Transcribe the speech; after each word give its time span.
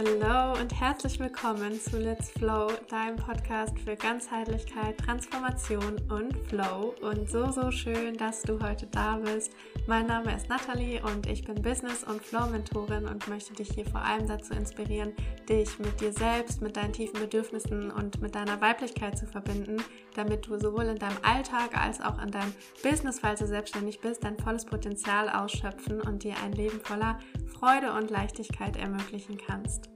Hallo 0.00 0.58
und 0.58 0.80
herzlich 0.80 1.20
willkommen 1.20 1.78
zu 1.78 1.98
Let's 1.98 2.30
Flow, 2.30 2.68
deinem 2.88 3.16
Podcast 3.16 3.78
für 3.80 3.96
Ganzheitlichkeit, 3.96 4.96
Transformation 4.96 6.00
und 6.08 6.34
Flow. 6.48 6.94
Und 7.02 7.28
so, 7.28 7.50
so 7.50 7.70
schön, 7.70 8.16
dass 8.16 8.40
du 8.40 8.58
heute 8.60 8.86
da 8.86 9.18
bist. 9.18 9.52
Mein 9.86 10.06
Name 10.06 10.34
ist 10.34 10.48
Nathalie 10.48 11.02
und 11.02 11.26
ich 11.26 11.44
bin 11.44 11.60
Business- 11.60 12.04
und 12.04 12.22
Flow-Mentorin 12.22 13.08
und 13.08 13.28
möchte 13.28 13.52
dich 13.52 13.72
hier 13.72 13.84
vor 13.84 14.00
allem 14.00 14.26
dazu 14.26 14.54
inspirieren, 14.54 15.12
dich 15.46 15.78
mit 15.78 16.00
dir 16.00 16.14
selbst, 16.14 16.62
mit 16.62 16.78
deinen 16.78 16.94
tiefen 16.94 17.20
Bedürfnissen 17.20 17.90
und 17.90 18.22
mit 18.22 18.34
deiner 18.34 18.58
Weiblichkeit 18.62 19.18
zu 19.18 19.26
verbinden, 19.26 19.82
damit 20.14 20.46
du 20.46 20.58
sowohl 20.58 20.84
in 20.84 20.98
deinem 20.98 21.18
Alltag 21.22 21.76
als 21.76 22.00
auch 22.00 22.22
in 22.22 22.30
deinem 22.30 22.54
Business, 22.82 23.20
falls 23.20 23.40
du 23.40 23.46
selbstständig 23.46 24.00
bist, 24.00 24.24
dein 24.24 24.38
volles 24.38 24.64
Potenzial 24.64 25.28
ausschöpfen 25.28 26.00
und 26.00 26.24
dir 26.24 26.36
ein 26.42 26.52
Leben 26.52 26.80
voller 26.80 27.18
Freude 27.58 27.92
und 27.92 28.10
Leichtigkeit 28.10 28.76
ermöglichen 28.78 29.36
kannst. 29.36 29.89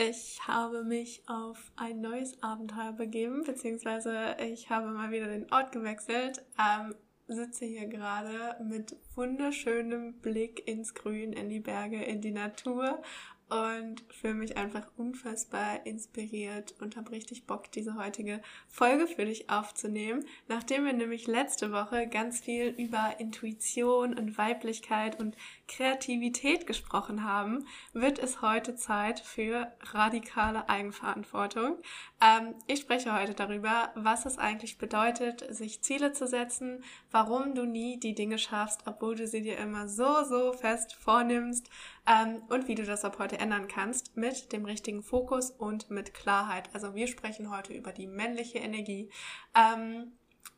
Ich 0.00 0.46
habe 0.46 0.84
mich 0.84 1.24
auf 1.26 1.72
ein 1.74 2.00
neues 2.00 2.40
Abenteuer 2.40 2.92
begeben, 2.92 3.42
beziehungsweise 3.42 4.36
ich 4.38 4.70
habe 4.70 4.90
mal 4.90 5.10
wieder 5.10 5.26
den 5.26 5.52
Ort 5.52 5.72
gewechselt. 5.72 6.40
Ähm, 6.56 6.94
sitze 7.26 7.64
hier 7.64 7.88
gerade 7.88 8.62
mit 8.62 8.94
wunderschönem 9.16 10.20
Blick 10.20 10.68
ins 10.68 10.94
Grün, 10.94 11.32
in 11.32 11.48
die 11.48 11.58
Berge, 11.58 12.00
in 12.04 12.20
die 12.20 12.30
Natur 12.30 13.02
und 13.50 14.04
fühle 14.10 14.34
mich 14.34 14.56
einfach 14.56 14.86
unfassbar 14.96 15.86
inspiriert 15.86 16.74
und 16.80 16.96
habe 16.96 17.12
richtig 17.12 17.46
Bock, 17.46 17.70
diese 17.72 17.96
heutige 17.96 18.42
Folge 18.68 19.06
für 19.06 19.24
dich 19.24 19.48
aufzunehmen. 19.50 20.24
Nachdem 20.48 20.84
wir 20.84 20.92
nämlich 20.92 21.26
letzte 21.26 21.72
Woche 21.72 22.06
ganz 22.06 22.40
viel 22.40 22.68
über 22.68 23.16
Intuition 23.18 24.14
und 24.14 24.36
Weiblichkeit 24.36 25.18
und 25.18 25.36
Kreativität 25.66 26.66
gesprochen 26.66 27.24
haben, 27.24 27.66
wird 27.92 28.18
es 28.18 28.42
heute 28.42 28.74
Zeit 28.74 29.20
für 29.20 29.72
radikale 29.92 30.68
Eigenverantwortung. 30.68 31.78
Ähm, 32.20 32.54
ich 32.66 32.80
spreche 32.80 33.18
heute 33.18 33.34
darüber, 33.34 33.92
was 33.94 34.26
es 34.26 34.38
eigentlich 34.38 34.78
bedeutet, 34.78 35.44
sich 35.54 35.82
Ziele 35.82 36.12
zu 36.12 36.26
setzen, 36.26 36.84
warum 37.10 37.54
du 37.54 37.64
nie 37.64 37.98
die 37.98 38.14
Dinge 38.14 38.38
schaffst, 38.38 38.82
obwohl 38.86 39.16
du 39.16 39.26
sie 39.26 39.42
dir 39.42 39.58
immer 39.58 39.88
so, 39.88 40.24
so 40.24 40.52
fest 40.52 40.94
vornimmst, 40.94 41.70
ähm, 42.08 42.42
und 42.48 42.68
wie 42.68 42.74
du 42.74 42.84
das 42.84 43.04
ab 43.04 43.18
heute 43.18 43.38
ändern 43.38 43.68
kannst 43.68 44.16
mit 44.16 44.52
dem 44.52 44.64
richtigen 44.64 45.02
Fokus 45.02 45.50
und 45.50 45.90
mit 45.90 46.14
Klarheit. 46.14 46.70
Also 46.72 46.94
wir 46.94 47.06
sprechen 47.06 47.50
heute 47.50 47.74
über 47.74 47.92
die 47.92 48.06
männliche 48.06 48.58
Energie. 48.58 49.10
Ähm, 49.54 50.12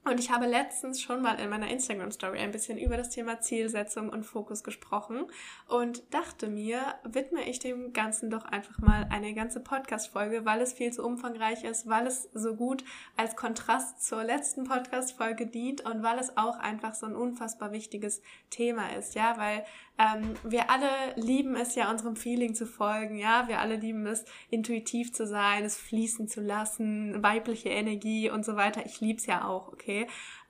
und 0.05 0.19
ich 0.19 0.31
habe 0.31 0.47
letztens 0.47 1.03
schon 1.03 1.21
mal 1.21 1.39
in 1.39 1.51
meiner 1.51 1.69
Instagram 1.69 2.11
Story 2.11 2.39
ein 2.39 2.53
bisschen 2.53 2.79
über 2.79 2.97
das 2.97 3.11
Thema 3.11 3.41
Zielsetzung 3.41 4.09
und 4.09 4.25
Fokus 4.25 4.65
gesprochen 4.65 5.27
und 5.69 6.03
dachte 6.15 6.49
mir, 6.49 6.81
widme 7.05 7.47
ich 7.47 7.59
dem 7.59 7.93
Ganzen 7.93 8.31
doch 8.31 8.47
einfach 8.47 8.79
mal 8.79 9.07
eine 9.11 9.35
ganze 9.35 9.61
Podcast-Folge, 9.61 10.47
weil 10.47 10.63
es 10.63 10.73
viel 10.73 10.91
zu 10.91 11.05
umfangreich 11.05 11.65
ist, 11.65 11.87
weil 11.87 12.07
es 12.07 12.31
so 12.33 12.55
gut 12.57 12.83
als 13.17 13.37
Kontrast 13.37 14.03
zur 14.03 14.25
letzten 14.25 14.65
Podcast-Folge 14.65 15.47
dient 15.47 15.83
und 15.83 16.03
weil 16.03 16.19
es 16.19 16.35
auch 16.37 16.59
einfach 16.59 16.95
so 16.95 17.05
ein 17.05 17.15
unfassbar 17.15 17.71
wichtiges 17.71 18.23
Thema 18.49 18.97
ist, 18.97 19.15
ja, 19.15 19.37
weil 19.37 19.65
ähm, 19.99 20.35
wir 20.45 20.71
alle 20.71 20.89
lieben 21.17 21.57
es 21.57 21.75
ja, 21.75 21.91
unserem 21.91 22.17
Feeling 22.17 22.55
zu 22.55 22.65
folgen, 22.65 23.19
ja, 23.19 23.49
wir 23.49 23.59
alle 23.59 23.77
lieben 23.77 24.07
es, 24.07 24.25
intuitiv 24.49 25.13
zu 25.13 25.27
sein, 25.27 25.63
es 25.65 25.77
fließen 25.77 26.27
zu 26.27 26.41
lassen, 26.41 27.23
weibliche 27.23 27.69
Energie 27.69 28.31
und 28.31 28.47
so 28.47 28.57
weiter. 28.57 28.87
Ich 28.87 29.03
lieb's 29.03 29.27
ja 29.27 29.47
auch, 29.47 29.69
okay. 29.69 29.90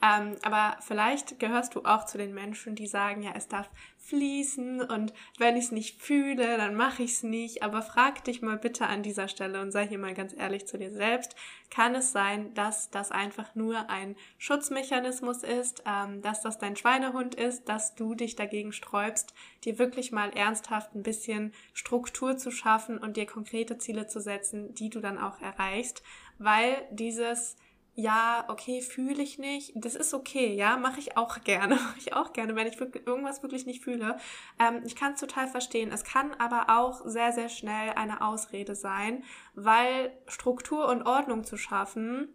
Ähm, 0.03 0.37
aber 0.43 0.79
vielleicht 0.81 1.39
gehörst 1.39 1.75
du 1.75 1.85
auch 1.85 2.07
zu 2.07 2.17
den 2.17 2.33
Menschen, 2.33 2.75
die 2.75 2.87
sagen, 2.87 3.23
ja, 3.23 3.33
es 3.35 3.49
darf 3.49 3.69
fließen 3.99 4.81
und 4.81 5.13
wenn 5.39 5.57
ich 5.57 5.67
es 5.67 5.73
nicht 5.73 6.01
fühle, 6.01 6.57
dann 6.57 6.75
mache 6.75 7.03
ich 7.03 7.13
es 7.13 7.23
nicht. 7.23 7.63
Aber 7.63 7.83
frag 7.83 8.25
dich 8.25 8.41
mal 8.41 8.57
bitte 8.57 8.87
an 8.87 9.03
dieser 9.03 9.29
Stelle 9.29 9.61
und 9.61 9.73
sei 9.73 9.87
hier 9.87 9.99
mal 9.99 10.15
ganz 10.15 10.35
ehrlich 10.35 10.67
zu 10.67 10.79
dir 10.79 10.91
selbst. 10.91 11.37
Kann 11.71 11.95
es 11.95 12.13
sein, 12.13 12.53
dass 12.55 12.91
das 12.91 13.13
einfach 13.13 13.55
nur 13.55 13.91
ein 13.91 14.17
Schutzmechanismus 14.39 15.43
ist, 15.43 15.85
ähm, 15.87 16.23
dass 16.23 16.41
das 16.41 16.59
dein 16.59 16.77
Schweinehund 16.77 17.35
ist, 17.35 17.69
dass 17.69 17.95
du 17.95 18.15
dich 18.15 18.37
dagegen 18.37 18.73
sträubst, 18.73 19.35
dir 19.65 19.79
wirklich 19.79 20.13
mal 20.13 20.31
ernsthaft 20.31 20.95
ein 20.95 21.03
bisschen 21.03 21.53
Struktur 21.75 22.39
zu 22.39 22.51
schaffen 22.51 22.99
und 22.99 23.17
dir 23.19 23.27
konkrete 23.27 23.77
Ziele 23.77 24.07
zu 24.07 24.21
setzen, 24.21 24.75
die 24.75 24.89
du 24.89 25.01
dann 25.01 25.19
auch 25.19 25.41
erreichst, 25.41 26.03
weil 26.39 26.83
dieses 26.91 27.57
ja, 27.95 28.45
okay, 28.49 28.81
fühle 28.83 29.23
ich 29.23 29.39
nicht, 29.39 29.73
das 29.75 29.95
ist 29.95 30.15
okay, 30.15 30.55
ja, 30.55 30.77
mache 30.77 31.01
ich 31.01 31.17
auch 31.17 31.43
gerne, 31.43 31.75
mache 31.77 31.99
ich 31.99 32.13
auch 32.15 32.33
gerne, 32.33 32.55
wenn 32.57 32.67
ich 32.67 32.79
wirklich, 32.79 33.07
irgendwas 33.07 33.43
wirklich 33.43 33.67
nicht 33.67 33.83
fühle. 33.83 34.19
Ähm, 34.59 34.83
ich 34.85 34.97
kann 34.97 35.15
es 35.15 35.21
total 35.21 35.49
verstehen. 35.49 35.91
Es 35.93 36.05
kann 36.05 36.33
aber 36.35 36.67
auch 36.79 37.03
sehr, 37.05 37.33
sehr 37.33 37.49
schnell 37.49 37.91
eine 37.97 38.23
Ausrede 38.23 38.75
sein, 38.75 39.25
weil 39.55 40.13
Struktur 40.27 40.89
und 40.89 41.03
Ordnung 41.07 41.45
zu 41.45 41.57
schaffen 41.57 42.29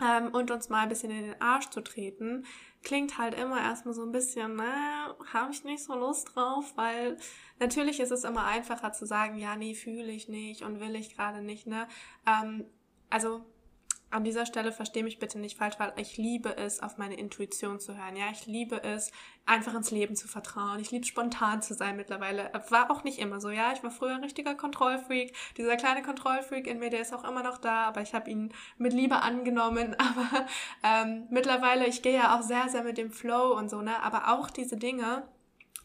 ähm, 0.00 0.28
und 0.32 0.50
uns 0.50 0.68
mal 0.68 0.82
ein 0.82 0.88
bisschen 0.88 1.10
in 1.10 1.24
den 1.24 1.40
Arsch 1.40 1.70
zu 1.70 1.80
treten, 1.80 2.44
klingt 2.82 3.18
halt 3.18 3.34
immer 3.34 3.60
erstmal 3.60 3.94
so 3.94 4.02
ein 4.02 4.12
bisschen, 4.12 4.56
naja, 4.56 5.14
habe 5.32 5.52
ich 5.52 5.64
nicht 5.64 5.84
so 5.84 5.94
Lust 5.94 6.34
drauf, 6.34 6.72
weil 6.76 7.18
natürlich 7.58 8.00
ist 8.00 8.10
es 8.10 8.24
immer 8.24 8.44
einfacher 8.44 8.92
zu 8.92 9.06
sagen, 9.06 9.38
ja, 9.38 9.56
nee, 9.56 9.74
fühle 9.74 10.10
ich 10.10 10.28
nicht 10.28 10.62
und 10.62 10.80
will 10.80 10.94
ich 10.94 11.14
gerade 11.14 11.42
nicht, 11.42 11.66
ne? 11.66 11.88
Ähm, 12.26 12.64
also 13.10 13.44
an 14.10 14.24
dieser 14.24 14.44
Stelle 14.44 14.72
verstehe 14.72 15.04
mich 15.04 15.18
bitte 15.18 15.38
nicht 15.38 15.56
falsch, 15.56 15.76
weil 15.78 15.92
ich 15.96 16.16
liebe 16.16 16.56
es, 16.56 16.82
auf 16.82 16.98
meine 16.98 17.14
Intuition 17.14 17.78
zu 17.78 17.96
hören. 17.96 18.16
Ja, 18.16 18.26
ich 18.32 18.46
liebe 18.46 18.82
es, 18.82 19.12
einfach 19.46 19.74
ins 19.74 19.92
Leben 19.92 20.16
zu 20.16 20.26
vertrauen. 20.26 20.80
Ich 20.80 20.90
liebe 20.90 21.06
spontan 21.06 21.62
zu 21.62 21.74
sein 21.74 21.96
mittlerweile. 21.96 22.50
War 22.70 22.90
auch 22.90 23.04
nicht 23.04 23.20
immer 23.20 23.40
so, 23.40 23.50
ja. 23.50 23.72
Ich 23.72 23.82
war 23.84 23.90
früher 23.90 24.14
ein 24.14 24.24
richtiger 24.24 24.56
Kontrollfreak. 24.56 25.34
Dieser 25.56 25.76
kleine 25.76 26.02
Kontrollfreak 26.02 26.66
in 26.66 26.80
mir, 26.80 26.90
der 26.90 27.02
ist 27.02 27.14
auch 27.14 27.24
immer 27.24 27.42
noch 27.42 27.58
da, 27.58 27.84
aber 27.84 28.02
ich 28.02 28.12
habe 28.12 28.28
ihn 28.30 28.52
mit 28.78 28.92
Liebe 28.92 29.22
angenommen. 29.22 29.96
Aber 30.00 30.46
ähm, 30.82 31.26
mittlerweile, 31.30 31.86
ich 31.86 32.02
gehe 32.02 32.14
ja 32.14 32.36
auch 32.36 32.42
sehr, 32.42 32.68
sehr 32.68 32.82
mit 32.82 32.98
dem 32.98 33.12
Flow 33.12 33.56
und 33.56 33.70
so, 33.70 33.80
ne. 33.80 34.02
Aber 34.02 34.32
auch 34.32 34.50
diese 34.50 34.76
Dinge, 34.76 35.22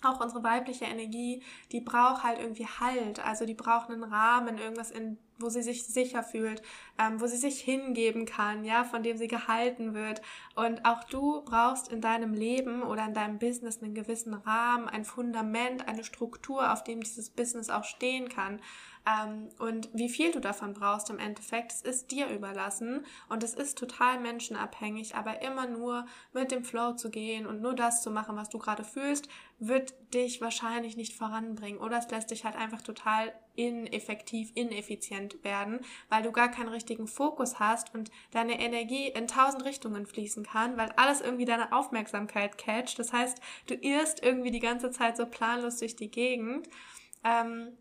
auch 0.03 0.19
unsere 0.19 0.43
weibliche 0.43 0.85
Energie, 0.85 1.43
die 1.71 1.81
braucht 1.81 2.23
halt 2.23 2.39
irgendwie 2.39 2.67
Halt. 2.67 3.23
Also 3.23 3.45
die 3.45 3.53
braucht 3.53 3.89
einen 3.89 4.03
Rahmen, 4.03 4.57
irgendwas 4.57 4.91
in 4.91 5.17
wo 5.39 5.49
sie 5.49 5.61
sich 5.61 5.85
sicher 5.85 6.23
fühlt, 6.23 6.61
ähm, 6.97 7.19
wo 7.19 7.27
sie 7.27 7.37
sich 7.37 7.59
hingeben 7.59 8.25
kann, 8.25 8.63
ja, 8.63 8.83
von 8.83 9.03
dem 9.03 9.17
sie 9.17 9.27
gehalten 9.27 9.93
wird. 9.93 10.21
Und 10.55 10.85
auch 10.85 11.03
du 11.03 11.41
brauchst 11.43 11.91
in 11.91 12.01
deinem 12.01 12.33
Leben 12.33 12.83
oder 12.83 13.05
in 13.05 13.13
deinem 13.13 13.39
Business 13.39 13.81
einen 13.81 13.95
gewissen 13.95 14.33
Rahmen, 14.33 14.87
ein 14.87 15.05
Fundament, 15.05 15.87
eine 15.87 16.03
Struktur, 16.03 16.71
auf 16.71 16.83
dem 16.83 17.01
dieses 17.01 17.29
Business 17.29 17.69
auch 17.69 17.83
stehen 17.83 18.29
kann. 18.29 18.59
Ähm, 19.05 19.49
und 19.59 19.89
wie 19.93 20.09
viel 20.09 20.31
du 20.31 20.39
davon 20.39 20.73
brauchst 20.73 21.09
im 21.11 21.19
Endeffekt, 21.19 21.71
es 21.71 21.81
ist 21.81 22.11
dir 22.11 22.27
überlassen 22.29 23.05
und 23.29 23.43
es 23.43 23.53
ist 23.53 23.77
total 23.77 24.19
menschenabhängig, 24.19 25.15
aber 25.15 25.43
immer 25.43 25.67
nur 25.67 26.07
mit 26.33 26.51
dem 26.51 26.63
Flow 26.63 26.93
zu 26.93 27.11
gehen 27.11 27.45
und 27.45 27.61
nur 27.61 27.75
das 27.75 28.01
zu 28.01 28.09
machen, 28.09 28.35
was 28.35 28.49
du 28.49 28.57
gerade 28.57 28.83
fühlst, 28.83 29.27
wird 29.59 29.93
dich 30.13 30.41
wahrscheinlich 30.41 30.97
nicht 30.97 31.13
voranbringen 31.13 31.79
oder 31.79 31.99
es 31.99 32.09
lässt 32.09 32.31
dich 32.31 32.45
halt 32.45 32.55
einfach 32.55 32.81
total 32.81 33.31
ineffektiv, 33.55 34.51
ineffizient 34.55 35.43
werden, 35.43 35.79
weil 36.09 36.23
du 36.23 36.31
gar 36.31 36.49
keinen 36.49 36.69
richtigen 36.69 37.07
Fokus 37.07 37.59
hast 37.59 37.93
und 37.93 38.09
deine 38.31 38.59
Energie 38.59 39.09
in 39.09 39.27
tausend 39.27 39.63
Richtungen 39.65 40.07
fließen 40.07 40.45
kann, 40.45 40.77
weil 40.77 40.91
alles 40.97 41.21
irgendwie 41.21 41.45
deine 41.45 41.71
Aufmerksamkeit 41.73 42.57
catcht. 42.57 42.97
Das 42.97 43.13
heißt, 43.13 43.39
du 43.67 43.75
irrst 43.75 44.23
irgendwie 44.23 44.51
die 44.51 44.59
ganze 44.59 44.89
Zeit 44.89 45.15
so 45.15 45.27
planlos 45.27 45.77
durch 45.77 45.95
die 45.95 46.09
Gegend. 46.09 46.67
Ähm, 47.23 47.77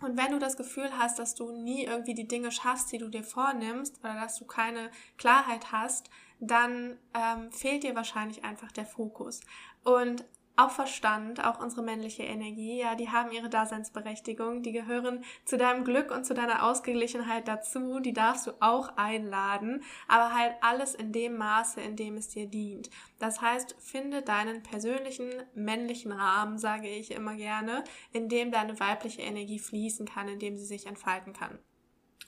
und 0.00 0.16
wenn 0.16 0.32
du 0.32 0.38
das 0.38 0.56
Gefühl 0.56 0.90
hast, 0.98 1.18
dass 1.18 1.34
du 1.34 1.52
nie 1.52 1.84
irgendwie 1.84 2.14
die 2.14 2.28
Dinge 2.28 2.50
schaffst, 2.50 2.92
die 2.92 2.98
du 2.98 3.08
dir 3.08 3.24
vornimmst, 3.24 4.00
oder 4.00 4.14
dass 4.14 4.36
du 4.38 4.44
keine 4.44 4.90
Klarheit 5.18 5.72
hast, 5.72 6.10
dann 6.40 6.98
ähm, 7.14 7.52
fehlt 7.52 7.84
dir 7.84 7.94
wahrscheinlich 7.94 8.44
einfach 8.44 8.72
der 8.72 8.86
Fokus. 8.86 9.40
Und 9.84 10.24
auch 10.56 10.70
Verstand, 10.70 11.44
auch 11.44 11.60
unsere 11.60 11.82
männliche 11.82 12.22
Energie, 12.22 12.78
ja, 12.78 12.94
die 12.94 13.10
haben 13.10 13.32
ihre 13.32 13.48
Daseinsberechtigung, 13.48 14.62
die 14.62 14.72
gehören 14.72 15.24
zu 15.44 15.56
deinem 15.56 15.84
Glück 15.84 16.10
und 16.10 16.24
zu 16.24 16.34
deiner 16.34 16.64
Ausgeglichenheit 16.64 17.48
dazu, 17.48 17.98
die 17.98 18.12
darfst 18.12 18.46
du 18.46 18.52
auch 18.60 18.96
einladen, 18.96 19.82
aber 20.06 20.34
halt 20.34 20.54
alles 20.60 20.94
in 20.94 21.12
dem 21.12 21.36
Maße, 21.36 21.80
in 21.80 21.96
dem 21.96 22.16
es 22.16 22.28
dir 22.28 22.46
dient. 22.46 22.90
Das 23.18 23.40
heißt, 23.40 23.74
finde 23.80 24.22
deinen 24.22 24.62
persönlichen 24.62 25.30
männlichen 25.54 26.12
Rahmen, 26.12 26.58
sage 26.58 26.88
ich 26.88 27.10
immer 27.10 27.34
gerne, 27.34 27.82
in 28.12 28.28
dem 28.28 28.52
deine 28.52 28.78
weibliche 28.78 29.22
Energie 29.22 29.58
fließen 29.58 30.06
kann, 30.06 30.28
in 30.28 30.38
dem 30.38 30.56
sie 30.56 30.66
sich 30.66 30.86
entfalten 30.86 31.32
kann. 31.32 31.58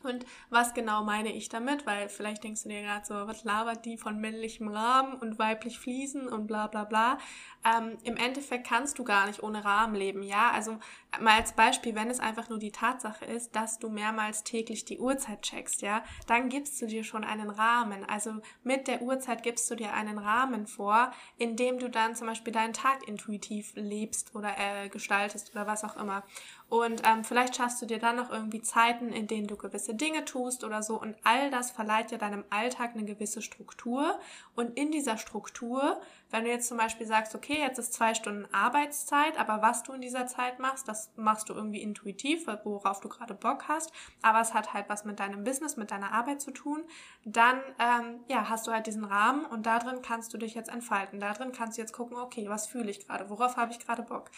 Und 0.02 0.24
was 0.50 0.74
genau 0.74 1.04
meine 1.04 1.32
ich 1.32 1.48
damit? 1.48 1.86
Weil 1.86 2.08
vielleicht 2.08 2.44
denkst 2.44 2.62
du 2.62 2.68
dir 2.68 2.82
gerade 2.82 3.06
so, 3.06 3.14
was 3.14 3.44
labert 3.44 3.84
die 3.84 3.96
von 3.96 4.20
männlichem 4.20 4.68
Rahmen 4.68 5.14
und 5.14 5.38
weiblich 5.38 5.78
Fliesen 5.78 6.28
und 6.28 6.46
bla 6.46 6.66
bla 6.66 6.84
bla. 6.84 7.18
Ähm, 7.64 7.98
Im 8.04 8.16
Endeffekt 8.16 8.66
kannst 8.66 8.98
du 8.98 9.04
gar 9.04 9.26
nicht 9.26 9.42
ohne 9.42 9.64
Rahmen 9.64 9.94
leben, 9.94 10.22
ja? 10.22 10.50
Also 10.52 10.78
mal 11.20 11.38
als 11.40 11.52
Beispiel, 11.52 11.94
wenn 11.94 12.10
es 12.10 12.20
einfach 12.20 12.48
nur 12.48 12.58
die 12.58 12.70
Tatsache 12.70 13.24
ist, 13.24 13.56
dass 13.56 13.78
du 13.78 13.88
mehrmals 13.88 14.44
täglich 14.44 14.84
die 14.84 14.98
Uhrzeit 14.98 15.42
checkst, 15.42 15.82
ja, 15.82 16.04
dann 16.26 16.48
gibst 16.48 16.80
du 16.80 16.86
dir 16.86 17.04
schon 17.04 17.24
einen 17.24 17.50
Rahmen. 17.50 18.04
Also 18.08 18.34
mit 18.62 18.86
der 18.86 19.02
Uhrzeit 19.02 19.42
gibst 19.42 19.70
du 19.70 19.74
dir 19.74 19.94
einen 19.94 20.18
Rahmen 20.18 20.66
vor, 20.66 21.12
in 21.38 21.56
dem 21.56 21.78
du 21.78 21.88
dann 21.90 22.14
zum 22.14 22.26
Beispiel 22.26 22.52
deinen 22.52 22.72
Tag 22.72 23.06
intuitiv 23.08 23.72
lebst 23.74 24.34
oder 24.34 24.54
äh, 24.58 24.88
gestaltest 24.88 25.50
oder 25.52 25.66
was 25.66 25.84
auch 25.84 25.96
immer. 25.96 26.22
Und 26.68 27.02
ähm, 27.06 27.22
vielleicht 27.22 27.54
schaffst 27.54 27.80
du 27.80 27.86
dir 27.86 28.00
dann 28.00 28.16
noch 28.16 28.30
irgendwie 28.30 28.60
Zeiten, 28.60 29.10
in 29.10 29.28
denen 29.28 29.46
du 29.46 29.56
gewisse 29.56 29.94
Dinge 29.94 30.24
tust 30.24 30.64
oder 30.64 30.82
so. 30.82 31.00
Und 31.00 31.14
all 31.22 31.48
das 31.50 31.70
verleiht 31.70 32.10
ja 32.10 32.18
deinem 32.18 32.44
Alltag 32.50 32.90
eine 32.94 33.04
gewisse 33.04 33.40
Struktur. 33.40 34.18
Und 34.56 34.76
in 34.76 34.90
dieser 34.90 35.16
Struktur, 35.16 36.00
wenn 36.30 36.42
du 36.42 36.50
jetzt 36.50 36.66
zum 36.66 36.76
Beispiel 36.76 37.06
sagst, 37.06 37.36
okay, 37.36 37.58
jetzt 37.60 37.78
ist 37.78 37.94
zwei 37.94 38.14
Stunden 38.14 38.52
Arbeitszeit, 38.52 39.38
aber 39.38 39.62
was 39.62 39.84
du 39.84 39.92
in 39.92 40.00
dieser 40.00 40.26
Zeit 40.26 40.58
machst, 40.58 40.88
das 40.88 41.12
machst 41.14 41.48
du 41.48 41.54
irgendwie 41.54 41.82
intuitiv, 41.82 42.48
worauf 42.64 42.98
du 43.00 43.08
gerade 43.08 43.34
Bock 43.34 43.68
hast. 43.68 43.92
Aber 44.22 44.40
es 44.40 44.52
hat 44.52 44.74
halt 44.74 44.88
was 44.88 45.04
mit 45.04 45.20
deinem 45.20 45.44
Business, 45.44 45.76
mit 45.76 45.92
deiner 45.92 46.10
Arbeit 46.10 46.40
zu 46.40 46.50
tun. 46.50 46.82
Dann 47.24 47.60
ähm, 47.78 48.24
ja, 48.26 48.48
hast 48.48 48.66
du 48.66 48.72
halt 48.72 48.88
diesen 48.88 49.04
Rahmen 49.04 49.46
und 49.46 49.66
da 49.66 49.78
drin 49.78 50.02
kannst 50.02 50.34
du 50.34 50.38
dich 50.38 50.54
jetzt 50.54 50.70
entfalten. 50.70 51.20
Da 51.20 51.32
drin 51.32 51.52
kannst 51.52 51.78
du 51.78 51.82
jetzt 51.82 51.92
gucken, 51.92 52.16
okay, 52.16 52.48
was 52.48 52.66
fühle 52.66 52.90
ich 52.90 53.06
gerade? 53.06 53.30
Worauf 53.30 53.56
habe 53.56 53.70
ich 53.70 53.78
gerade 53.78 54.02
Bock? 54.02 54.32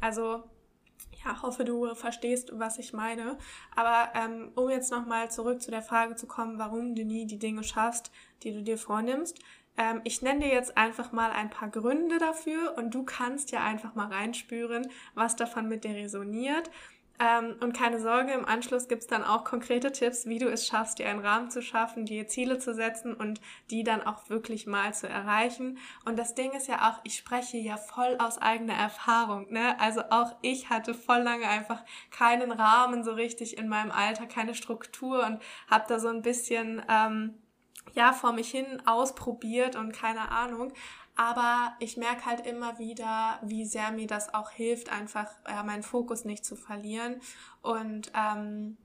Also 0.00 0.44
ja, 1.24 1.42
hoffe, 1.42 1.64
du 1.64 1.94
verstehst, 1.94 2.50
was 2.54 2.78
ich 2.78 2.92
meine. 2.92 3.38
Aber 3.74 4.10
ähm, 4.14 4.52
um 4.54 4.68
jetzt 4.68 4.90
nochmal 4.90 5.30
zurück 5.30 5.62
zu 5.62 5.70
der 5.70 5.82
Frage 5.82 6.16
zu 6.16 6.26
kommen, 6.26 6.58
warum 6.58 6.94
du 6.94 7.04
nie 7.04 7.26
die 7.26 7.38
Dinge 7.38 7.64
schaffst, 7.64 8.10
die 8.42 8.52
du 8.52 8.62
dir 8.62 8.78
vornimmst. 8.78 9.38
Ähm, 9.76 10.00
ich 10.04 10.22
nenne 10.22 10.40
dir 10.40 10.52
jetzt 10.52 10.76
einfach 10.76 11.12
mal 11.12 11.30
ein 11.32 11.50
paar 11.50 11.68
Gründe 11.68 12.18
dafür 12.18 12.76
und 12.76 12.94
du 12.94 13.04
kannst 13.04 13.50
ja 13.50 13.64
einfach 13.64 13.94
mal 13.94 14.08
reinspüren, 14.08 14.88
was 15.14 15.36
davon 15.36 15.68
mit 15.68 15.84
dir 15.84 15.94
resoniert. 15.94 16.70
Ähm, 17.20 17.56
und 17.60 17.76
keine 17.76 18.00
Sorge, 18.00 18.32
im 18.32 18.44
Anschluss 18.44 18.88
gibt's 18.88 19.06
dann 19.06 19.22
auch 19.22 19.44
konkrete 19.44 19.92
Tipps, 19.92 20.26
wie 20.26 20.38
du 20.38 20.48
es 20.48 20.66
schaffst, 20.66 20.98
dir 20.98 21.08
einen 21.08 21.24
Rahmen 21.24 21.48
zu 21.48 21.62
schaffen, 21.62 22.06
dir 22.06 22.26
Ziele 22.26 22.58
zu 22.58 22.74
setzen 22.74 23.14
und 23.14 23.40
die 23.70 23.84
dann 23.84 24.02
auch 24.02 24.28
wirklich 24.30 24.66
mal 24.66 24.92
zu 24.94 25.08
erreichen. 25.08 25.78
Und 26.04 26.18
das 26.18 26.34
Ding 26.34 26.52
ist 26.52 26.66
ja 26.66 26.90
auch, 26.90 27.00
ich 27.04 27.16
spreche 27.16 27.56
ja 27.56 27.76
voll 27.76 28.16
aus 28.18 28.38
eigener 28.38 28.74
Erfahrung. 28.74 29.52
Ne? 29.52 29.78
Also 29.78 30.02
auch 30.10 30.34
ich 30.42 30.70
hatte 30.70 30.92
voll 30.92 31.20
lange 31.20 31.46
einfach 31.46 31.84
keinen 32.10 32.50
Rahmen 32.50 33.04
so 33.04 33.12
richtig 33.12 33.58
in 33.58 33.68
meinem 33.68 33.92
Alter, 33.92 34.26
keine 34.26 34.54
Struktur 34.54 35.24
und 35.24 35.40
habe 35.70 35.84
da 35.88 35.98
so 35.98 36.08
ein 36.08 36.22
bisschen... 36.22 36.82
Ähm, 36.88 37.34
ja, 37.92 38.12
vor 38.12 38.32
mich 38.32 38.50
hin 38.50 38.82
ausprobiert 38.86 39.76
und 39.76 39.92
keine 39.92 40.30
Ahnung. 40.30 40.72
Aber 41.16 41.74
ich 41.78 41.96
merke 41.96 42.26
halt 42.26 42.44
immer 42.44 42.78
wieder, 42.78 43.38
wie 43.42 43.64
sehr 43.64 43.92
mir 43.92 44.06
das 44.06 44.34
auch 44.34 44.50
hilft, 44.50 44.90
einfach 44.90 45.30
ja, 45.48 45.62
meinen 45.62 45.84
Fokus 45.84 46.24
nicht 46.24 46.44
zu 46.44 46.56
verlieren. 46.56 47.20
Und 47.62 48.10
ähm, 48.14 48.76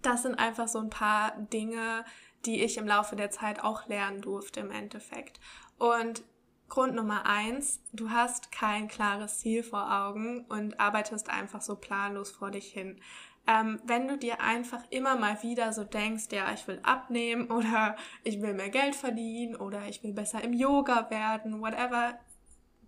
das 0.00 0.22
sind 0.22 0.36
einfach 0.36 0.68
so 0.68 0.78
ein 0.78 0.90
paar 0.90 1.32
Dinge, 1.52 2.04
die 2.46 2.62
ich 2.62 2.78
im 2.78 2.86
Laufe 2.86 3.16
der 3.16 3.30
Zeit 3.30 3.62
auch 3.62 3.86
lernen 3.88 4.22
durfte 4.22 4.60
im 4.60 4.70
Endeffekt. 4.70 5.40
Und 5.78 6.22
Grund 6.68 6.94
Nummer 6.94 7.26
eins, 7.26 7.80
du 7.92 8.10
hast 8.10 8.50
kein 8.50 8.88
klares 8.88 9.38
Ziel 9.38 9.62
vor 9.62 9.92
Augen 9.92 10.46
und 10.48 10.80
arbeitest 10.80 11.28
einfach 11.28 11.60
so 11.60 11.76
planlos 11.76 12.30
vor 12.30 12.50
dich 12.50 12.72
hin 12.72 13.00
ähm, 13.46 13.80
wenn 13.84 14.08
du 14.08 14.16
dir 14.16 14.40
einfach 14.40 14.82
immer 14.90 15.16
mal 15.16 15.42
wieder 15.42 15.72
so 15.72 15.84
denkst, 15.84 16.26
ja, 16.32 16.52
ich 16.52 16.66
will 16.66 16.80
abnehmen 16.82 17.50
oder 17.50 17.96
ich 18.22 18.40
will 18.40 18.54
mehr 18.54 18.70
Geld 18.70 18.94
verdienen 18.94 19.56
oder 19.56 19.86
ich 19.88 20.02
will 20.02 20.12
besser 20.12 20.42
im 20.42 20.52
Yoga 20.52 21.10
werden, 21.10 21.60
whatever, 21.60 22.18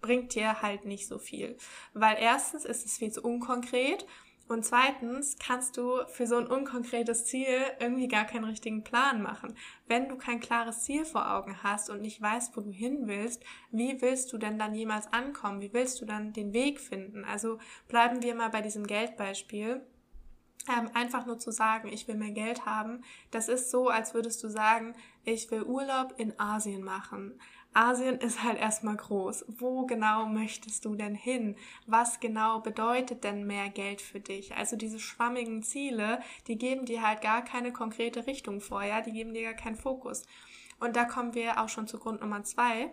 bringt 0.00 0.34
dir 0.34 0.62
halt 0.62 0.84
nicht 0.84 1.08
so 1.08 1.18
viel. 1.18 1.56
Weil 1.94 2.16
erstens 2.20 2.64
ist 2.64 2.86
es 2.86 2.98
viel 2.98 3.10
zu 3.10 3.22
unkonkret 3.22 4.06
und 4.48 4.64
zweitens 4.64 5.36
kannst 5.38 5.76
du 5.76 6.06
für 6.06 6.26
so 6.26 6.36
ein 6.36 6.46
unkonkretes 6.46 7.26
Ziel 7.26 7.58
irgendwie 7.80 8.06
gar 8.06 8.24
keinen 8.24 8.44
richtigen 8.44 8.84
Plan 8.84 9.20
machen. 9.20 9.56
Wenn 9.88 10.08
du 10.08 10.16
kein 10.16 10.38
klares 10.38 10.84
Ziel 10.84 11.04
vor 11.04 11.34
Augen 11.34 11.64
hast 11.64 11.90
und 11.90 12.00
nicht 12.00 12.22
weißt, 12.22 12.56
wo 12.56 12.60
du 12.60 12.70
hin 12.70 13.08
willst, 13.08 13.42
wie 13.72 14.00
willst 14.00 14.32
du 14.32 14.38
denn 14.38 14.58
dann 14.58 14.74
jemals 14.74 15.12
ankommen? 15.12 15.60
Wie 15.60 15.72
willst 15.72 16.00
du 16.00 16.04
dann 16.04 16.32
den 16.32 16.52
Weg 16.52 16.78
finden? 16.78 17.24
Also 17.24 17.58
bleiben 17.88 18.22
wir 18.22 18.36
mal 18.36 18.50
bei 18.50 18.62
diesem 18.62 18.86
Geldbeispiel 18.86 19.84
ähm, 20.68 20.90
einfach 20.94 21.26
nur 21.26 21.38
zu 21.38 21.50
sagen, 21.50 21.88
ich 21.88 22.08
will 22.08 22.16
mehr 22.16 22.32
Geld 22.32 22.66
haben, 22.66 23.02
das 23.30 23.48
ist 23.48 23.70
so, 23.70 23.88
als 23.88 24.14
würdest 24.14 24.42
du 24.42 24.48
sagen, 24.48 24.94
ich 25.24 25.50
will 25.50 25.62
Urlaub 25.62 26.14
in 26.18 26.38
Asien 26.38 26.82
machen. 26.82 27.38
Asien 27.76 28.16
ist 28.16 28.42
halt 28.42 28.58
erstmal 28.58 28.96
groß. 28.96 29.44
Wo 29.48 29.84
genau 29.84 30.24
möchtest 30.24 30.86
du 30.86 30.94
denn 30.94 31.14
hin? 31.14 31.56
Was 31.86 32.20
genau 32.20 32.60
bedeutet 32.60 33.22
denn 33.22 33.46
mehr 33.46 33.68
Geld 33.68 34.00
für 34.00 34.18
dich? 34.18 34.56
Also 34.56 34.76
diese 34.76 34.98
schwammigen 34.98 35.62
Ziele, 35.62 36.20
die 36.46 36.56
geben 36.56 36.86
dir 36.86 37.06
halt 37.06 37.20
gar 37.20 37.44
keine 37.44 37.72
konkrete 37.72 38.26
Richtung 38.26 38.62
vor, 38.62 38.82
ja, 38.82 39.02
die 39.02 39.12
geben 39.12 39.34
dir 39.34 39.42
gar 39.42 39.54
keinen 39.54 39.76
Fokus. 39.76 40.24
Und 40.80 40.96
da 40.96 41.04
kommen 41.04 41.34
wir 41.34 41.60
auch 41.60 41.68
schon 41.68 41.86
zu 41.86 41.98
Grund 41.98 42.22
Nummer 42.22 42.44
zwei. 42.44 42.90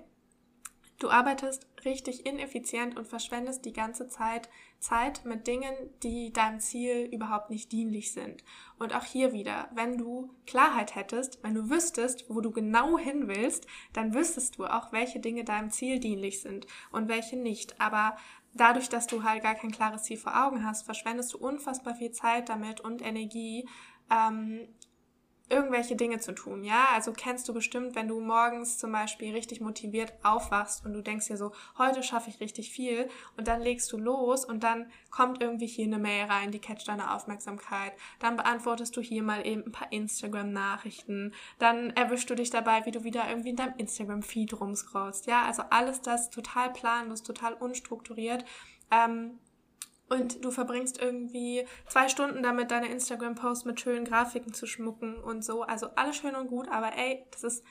Du 1.03 1.09
arbeitest 1.09 1.67
richtig 1.83 2.25
ineffizient 2.25 2.95
und 2.95 3.09
verschwendest 3.09 3.65
die 3.65 3.73
ganze 3.73 4.07
Zeit 4.07 4.47
Zeit 4.79 5.25
mit 5.25 5.47
Dingen, 5.47 5.73
die 6.01 6.31
deinem 6.31 6.61
Ziel 6.61 7.09
überhaupt 7.11 7.49
nicht 7.49 7.73
dienlich 7.73 8.13
sind. 8.13 8.41
Und 8.79 8.95
auch 8.95 9.03
hier 9.03 9.33
wieder, 9.33 9.67
wenn 9.73 9.97
du 9.97 10.33
Klarheit 10.47 10.95
hättest, 10.95 11.43
wenn 11.43 11.55
du 11.55 11.69
wüsstest, 11.69 12.29
wo 12.29 12.39
du 12.39 12.51
genau 12.51 12.97
hin 12.97 13.27
willst, 13.27 13.67
dann 13.91 14.13
wüsstest 14.13 14.57
du 14.57 14.63
auch, 14.63 14.93
welche 14.93 15.19
Dinge 15.19 15.43
deinem 15.43 15.71
Ziel 15.71 15.99
dienlich 15.99 16.41
sind 16.41 16.67
und 16.93 17.09
welche 17.09 17.35
nicht. 17.35 17.81
Aber 17.81 18.15
dadurch, 18.53 18.87
dass 18.87 19.05
du 19.05 19.23
halt 19.23 19.43
gar 19.43 19.55
kein 19.55 19.71
klares 19.71 20.03
Ziel 20.03 20.15
vor 20.17 20.41
Augen 20.41 20.65
hast, 20.65 20.83
verschwendest 20.83 21.33
du 21.33 21.37
unfassbar 21.37 21.95
viel 21.95 22.11
Zeit 22.11 22.47
damit 22.47 22.79
und 22.79 23.01
Energie, 23.01 23.67
ähm, 24.09 24.69
irgendwelche 25.49 25.95
Dinge 25.95 26.19
zu 26.19 26.33
tun, 26.33 26.63
ja? 26.63 26.87
Also 26.93 27.11
kennst 27.11 27.47
du 27.47 27.53
bestimmt, 27.53 27.95
wenn 27.95 28.07
du 28.07 28.19
morgens 28.19 28.77
zum 28.77 28.91
Beispiel 28.91 29.33
richtig 29.33 29.59
motiviert 29.61 30.13
aufwachst 30.23 30.85
und 30.85 30.93
du 30.93 31.01
denkst 31.01 31.27
dir 31.27 31.37
so, 31.37 31.51
heute 31.77 32.01
schaffe 32.01 32.29
ich 32.29 32.39
richtig 32.39 32.71
viel 32.71 33.09
und 33.37 33.47
dann 33.47 33.61
legst 33.61 33.91
du 33.91 33.97
los 33.97 34.45
und 34.45 34.63
dann 34.63 34.89
kommt 35.11 35.41
irgendwie 35.41 35.67
hier 35.67 35.85
eine 35.85 35.99
Mail 35.99 36.25
rein, 36.25 36.51
die 36.51 36.59
catcht 36.59 36.87
deine 36.87 37.13
Aufmerksamkeit, 37.13 37.93
dann 38.19 38.37
beantwortest 38.37 38.95
du 38.95 39.01
hier 39.01 39.21
mal 39.21 39.45
eben 39.45 39.63
ein 39.65 39.71
paar 39.71 39.91
Instagram-Nachrichten, 39.91 41.33
dann 41.59 41.89
erwischst 41.91 42.29
du 42.29 42.35
dich 42.35 42.49
dabei, 42.49 42.85
wie 42.85 42.91
du 42.91 43.03
wieder 43.03 43.27
irgendwie 43.29 43.49
in 43.49 43.57
deinem 43.57 43.77
Instagram-Feed 43.77 44.59
rumscrollst, 44.59 45.27
ja? 45.27 45.43
Also 45.45 45.63
alles 45.69 46.01
das 46.01 46.29
total 46.29 46.71
planlos, 46.71 47.21
total 47.21 47.53
unstrukturiert, 47.53 48.45
ähm, 48.91 49.39
und 50.13 50.43
du 50.45 50.51
verbringst 50.51 51.01
irgendwie 51.01 51.65
zwei 51.87 52.07
Stunden 52.07 52.43
damit, 52.43 52.71
deine 52.71 52.87
Instagram-Posts 52.87 53.65
mit 53.65 53.79
schönen 53.79 54.05
Grafiken 54.05 54.53
zu 54.53 54.67
schmucken 54.67 55.15
und 55.15 55.43
so. 55.43 55.63
Also 55.63 55.87
alles 55.95 56.17
schön 56.17 56.35
und 56.35 56.47
gut, 56.47 56.67
aber 56.69 56.95
ey, 56.95 57.25
das 57.31 57.43
ist 57.43 57.63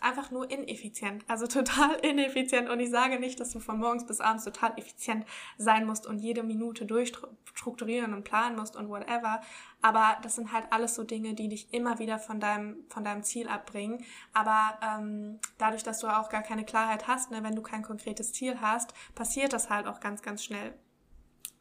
einfach 0.00 0.30
nur 0.30 0.48
ineffizient. 0.50 1.24
Also 1.28 1.46
total 1.46 1.94
ineffizient. 2.02 2.68
Und 2.68 2.80
ich 2.80 2.90
sage 2.90 3.18
nicht, 3.18 3.40
dass 3.40 3.50
du 3.50 3.58
von 3.58 3.78
morgens 3.78 4.06
bis 4.06 4.20
abends 4.20 4.44
total 4.44 4.72
effizient 4.76 5.24
sein 5.56 5.86
musst 5.86 6.06
und 6.06 6.18
jede 6.18 6.42
Minute 6.42 6.86
durchstrukturieren 6.86 8.14
und 8.14 8.24
planen 8.24 8.56
musst 8.56 8.76
und 8.76 8.88
whatever. 8.88 9.40
Aber 9.82 10.18
das 10.22 10.36
sind 10.36 10.52
halt 10.52 10.66
alles 10.70 10.94
so 10.94 11.04
Dinge, 11.04 11.34
die 11.34 11.48
dich 11.48 11.72
immer 11.72 11.98
wieder 11.98 12.18
von 12.18 12.40
deinem, 12.40 12.84
von 12.88 13.04
deinem 13.04 13.22
Ziel 13.22 13.48
abbringen. 13.48 14.04
Aber 14.32 14.78
ähm, 14.82 15.40
dadurch, 15.58 15.82
dass 15.82 15.98
du 15.98 16.06
auch 16.06 16.28
gar 16.28 16.42
keine 16.42 16.64
Klarheit 16.64 17.08
hast, 17.08 17.30
ne, 17.30 17.42
wenn 17.42 17.56
du 17.56 17.62
kein 17.62 17.82
konkretes 17.82 18.32
Ziel 18.32 18.60
hast, 18.60 18.94
passiert 19.14 19.52
das 19.52 19.70
halt 19.70 19.86
auch 19.86 20.00
ganz, 20.00 20.22
ganz 20.22 20.44
schnell. 20.44 20.74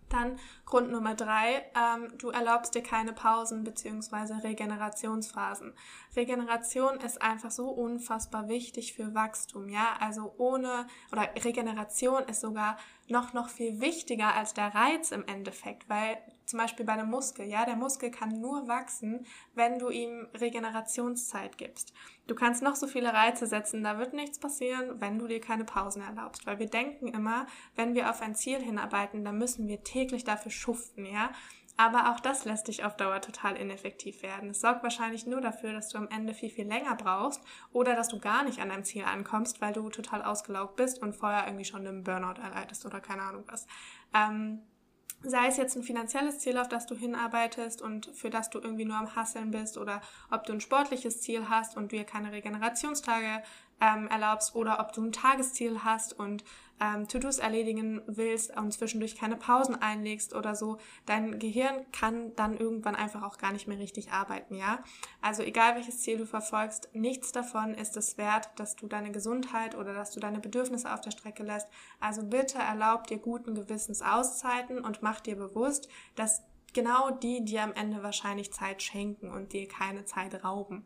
Dann 0.09 0.39
Grund 0.65 0.91
Nummer 0.91 1.15
drei, 1.15 1.65
ähm, 1.75 2.17
du 2.17 2.29
erlaubst 2.29 2.75
dir 2.75 2.83
keine 2.83 3.13
Pausen 3.13 3.63
beziehungsweise 3.63 4.43
Regenerationsphasen. 4.43 5.73
Regeneration 6.15 6.99
ist 6.99 7.21
einfach 7.21 7.51
so 7.51 7.69
unfassbar 7.69 8.47
wichtig 8.47 8.93
für 8.93 9.13
Wachstum, 9.13 9.67
ja. 9.69 9.97
Also 9.99 10.33
ohne 10.37 10.87
oder 11.11 11.29
Regeneration 11.43 12.23
ist 12.23 12.41
sogar 12.41 12.77
noch 13.07 13.33
noch 13.33 13.49
viel 13.49 13.81
wichtiger 13.81 14.33
als 14.33 14.53
der 14.53 14.73
Reiz 14.73 15.11
im 15.11 15.25
Endeffekt, 15.25 15.89
weil 15.89 16.17
zum 16.47 16.59
Beispiel 16.59 16.85
bei 16.85 16.93
einem 16.93 17.09
Muskel, 17.09 17.45
ja, 17.45 17.65
der 17.65 17.75
Muskel 17.75 18.09
kann 18.09 18.39
nur 18.39 18.67
wachsen, 18.67 19.25
wenn 19.53 19.79
du 19.79 19.89
ihm 19.89 20.27
Regenerationszeit 20.33 21.57
gibst. 21.57 21.93
Du 22.25 22.35
kannst 22.35 22.63
noch 22.63 22.75
so 22.75 22.87
viele 22.87 23.13
Reize 23.13 23.45
setzen, 23.47 23.83
da 23.83 23.99
wird 23.99 24.13
nichts 24.13 24.39
passieren, 24.39 24.99
wenn 25.01 25.19
du 25.19 25.27
dir 25.27 25.41
keine 25.41 25.65
Pausen 25.65 26.01
erlaubst, 26.01 26.45
weil 26.45 26.57
wir 26.57 26.67
denken 26.69 27.09
immer, 27.09 27.47
wenn 27.75 27.95
wir 27.95 28.09
auf 28.09 28.21
ein 28.21 28.33
Ziel 28.33 28.59
hinarbeiten, 28.59 29.25
dann 29.25 29.37
müssen 29.37 29.67
wir 29.67 29.83
täglich 29.83 30.23
dafür 30.23 30.51
schuften, 30.51 31.05
ja. 31.05 31.31
Aber 31.79 32.11
auch 32.11 32.19
das 32.19 32.43
lässt 32.45 32.69
dich 32.69 32.83
auf 32.83 32.97
Dauer 32.97 33.21
total 33.21 33.55
ineffektiv 33.55 34.23
werden. 34.23 34.49
Es 34.49 34.61
sorgt 34.61 34.81
wahrscheinlich 34.81 35.27
nur 35.27 35.41
dafür, 35.41 35.73
dass 35.73 35.89
du 35.89 35.99
am 35.99 36.07
Ende 36.07 36.33
viel, 36.33 36.49
viel 36.49 36.65
länger 36.65 36.95
brauchst 36.95 37.39
oder 37.71 37.95
dass 37.95 38.07
du 38.07 38.19
gar 38.19 38.43
nicht 38.43 38.59
an 38.59 38.69
deinem 38.69 38.83
Ziel 38.83 39.03
ankommst, 39.03 39.61
weil 39.61 39.73
du 39.73 39.87
total 39.89 40.23
ausgelaugt 40.23 40.75
bist 40.75 40.99
und 41.03 41.15
vorher 41.15 41.45
irgendwie 41.45 41.65
schon 41.65 41.85
einen 41.85 42.03
Burnout 42.03 42.41
erleidest 42.41 42.85
oder 42.87 42.99
keine 42.99 43.21
Ahnung 43.21 43.43
was. 43.47 43.67
Ähm, 44.11 44.63
sei 45.23 45.47
es 45.47 45.57
jetzt 45.57 45.75
ein 45.75 45.83
finanzielles 45.83 46.39
Ziel, 46.39 46.57
auf 46.57 46.67
das 46.67 46.85
du 46.85 46.95
hinarbeitest 46.95 47.81
und 47.81 48.11
für 48.13 48.29
das 48.29 48.49
du 48.49 48.59
irgendwie 48.59 48.85
nur 48.85 48.97
am 48.97 49.15
Hasseln 49.15 49.51
bist 49.51 49.77
oder 49.77 50.01
ob 50.31 50.45
du 50.45 50.53
ein 50.53 50.61
sportliches 50.61 51.21
Ziel 51.21 51.49
hast 51.49 51.75
und 51.75 51.91
dir 51.91 52.03
keine 52.03 52.31
Regenerationstage 52.31 53.43
ähm, 53.81 54.07
erlaubst 54.07 54.55
oder 54.55 54.79
ob 54.79 54.93
du 54.93 55.03
ein 55.03 55.11
Tagesziel 55.11 55.83
hast 55.83 56.17
und 56.17 56.43
ähm, 56.79 57.07
To-Dos 57.07 57.39
erledigen 57.39 58.01
willst 58.07 58.55
und 58.55 58.71
zwischendurch 58.71 59.15
keine 59.15 59.35
Pausen 59.35 59.75
einlegst 59.75 60.33
oder 60.33 60.55
so, 60.55 60.77
dein 61.05 61.39
Gehirn 61.39 61.85
kann 61.91 62.35
dann 62.35 62.57
irgendwann 62.57 62.95
einfach 62.95 63.23
auch 63.23 63.37
gar 63.37 63.51
nicht 63.51 63.67
mehr 63.67 63.79
richtig 63.79 64.11
arbeiten, 64.11 64.55
ja? 64.55 64.83
Also 65.21 65.43
egal 65.43 65.75
welches 65.75 66.01
Ziel 66.01 66.17
du 66.17 66.25
verfolgst, 66.25 66.89
nichts 66.93 67.31
davon 67.31 67.73
ist 67.73 67.97
es 67.97 68.17
wert, 68.17 68.49
dass 68.57 68.75
du 68.75 68.87
deine 68.87 69.11
Gesundheit 69.11 69.75
oder 69.75 69.93
dass 69.93 70.11
du 70.11 70.19
deine 70.19 70.39
Bedürfnisse 70.39 70.93
auf 70.93 71.01
der 71.01 71.11
Strecke 71.11 71.43
lässt. 71.43 71.67
Also 71.99 72.23
bitte 72.23 72.59
erlaub 72.59 73.07
dir 73.07 73.17
guten 73.17 73.55
Gewissens 73.55 74.01
Auszeiten 74.01 74.79
und 74.79 75.01
mach 75.01 75.19
dir 75.19 75.35
bewusst, 75.35 75.89
dass 76.15 76.43
genau 76.73 77.11
die 77.11 77.43
dir 77.43 77.63
am 77.63 77.73
Ende 77.73 78.03
wahrscheinlich 78.03 78.53
Zeit 78.53 78.83
schenken 78.83 79.31
und 79.31 79.53
dir 79.53 79.67
keine 79.67 80.05
Zeit 80.05 80.43
rauben. 80.43 80.85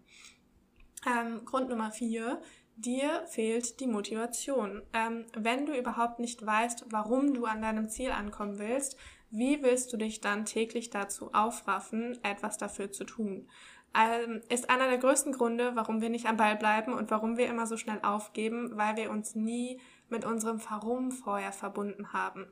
Ähm, 1.06 1.44
Grund 1.46 1.70
Nummer 1.70 1.92
vier 1.92 2.42
dir 2.82 3.26
fehlt 3.28 3.80
die 3.80 3.88
Motivation. 3.88 4.82
Ähm, 4.94 5.26
wenn 5.36 5.66
du 5.66 5.78
überhaupt 5.78 6.20
nicht 6.20 6.46
weißt, 6.46 6.86
warum 6.90 7.34
du 7.34 7.46
an 7.46 7.62
deinem 7.62 7.90
Ziel 7.90 8.12
ankommen 8.12 8.60
willst, 8.60 8.98
wie 9.30 9.64
willst 9.64 9.94
du 9.94 9.98
dich 9.98 10.20
dann 10.20 10.46
täglich 10.46 10.90
dazu 10.90 11.34
aufraffen, 11.34 12.20
etwas 12.24 12.58
dafür 12.58 12.92
zu 12.92 13.06
tun? 13.06 13.48
Ähm, 13.94 14.42
ist 14.50 14.70
einer 14.70 14.88
der 14.88 14.98
größten 14.98 15.34
Gründe, 15.34 15.76
warum 15.76 16.02
wir 16.02 16.10
nicht 16.10 16.26
am 16.26 16.38
Ball 16.38 16.56
bleiben 16.56 16.94
und 16.94 17.12
warum 17.12 17.38
wir 17.38 17.48
immer 17.48 17.68
so 17.68 17.78
schnell 17.78 18.00
aufgeben, 18.04 18.72
weil 18.76 18.96
wir 18.98 19.12
uns 19.12 19.36
nie 19.36 19.80
mit 20.10 20.26
unserem 20.26 20.62
Warum 20.70 21.12
vorher 21.12 21.52
verbunden 21.52 22.14
haben. 22.14 22.48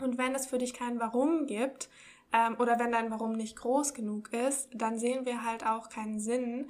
Und 0.00 0.18
wenn 0.18 0.34
es 0.34 0.46
für 0.46 0.58
dich 0.58 0.74
kein 0.74 1.00
Warum 1.00 1.46
gibt, 1.46 1.88
ähm, 2.32 2.56
oder 2.58 2.78
wenn 2.78 2.92
dein 2.92 3.10
Warum 3.10 3.32
nicht 3.32 3.56
groß 3.56 3.94
genug 3.94 4.32
ist, 4.32 4.68
dann 4.74 4.98
sehen 4.98 5.24
wir 5.24 5.44
halt 5.44 5.64
auch 5.64 5.88
keinen 5.88 6.18
Sinn, 6.18 6.68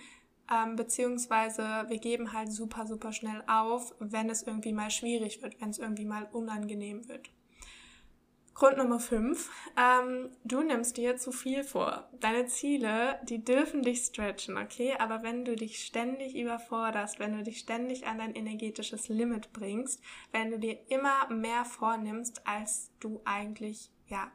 ähm, 0.53 0.77
beziehungsweise 0.77 1.63
wir 1.89 1.99
geben 1.99 2.33
halt 2.33 2.53
super, 2.53 2.87
super 2.87 3.13
schnell 3.13 3.43
auf, 3.47 3.95
wenn 3.99 4.31
es 4.31 4.43
irgendwie 4.43 4.73
mal 4.73 4.91
schwierig 4.91 5.43
wird, 5.43 5.61
wenn 5.61 5.71
es 5.71 5.79
irgendwie 5.79 6.05
mal 6.05 6.29
unangenehm 6.33 7.09
wird. 7.09 7.31
Grund 8.57 8.79
Nummer 8.79 8.99
5. 8.99 9.51
Ähm, 9.77 10.31
du 10.45 10.63
nimmst 10.63 10.97
dir 10.97 11.19
zu 11.19 11.31
viel 11.31 11.63
vor. 11.63 12.09
Deine 12.21 12.47
Ziele, 12.47 13.21
die 13.29 13.45
dürfen 13.45 13.83
dich 13.83 13.99
stretchen, 14.07 14.57
okay? 14.57 14.95
Aber 14.99 15.23
wenn 15.23 15.45
du 15.45 15.55
dich 15.57 15.85
ständig 15.85 16.35
überforderst, 16.35 17.19
wenn 17.19 17.37
du 17.37 17.43
dich 17.43 17.59
ständig 17.59 18.07
an 18.07 18.17
dein 18.17 18.35
energetisches 18.35 19.11
Limit 19.11 19.53
bringst, 19.53 20.03
wenn 20.33 20.51
du 20.51 20.59
dir 20.59 20.79
immer 20.89 21.29
mehr 21.29 21.67
vornimmst, 21.67 22.47
als 22.47 22.91
du 22.99 23.21
eigentlich, 23.27 23.91
ja, 24.07 24.33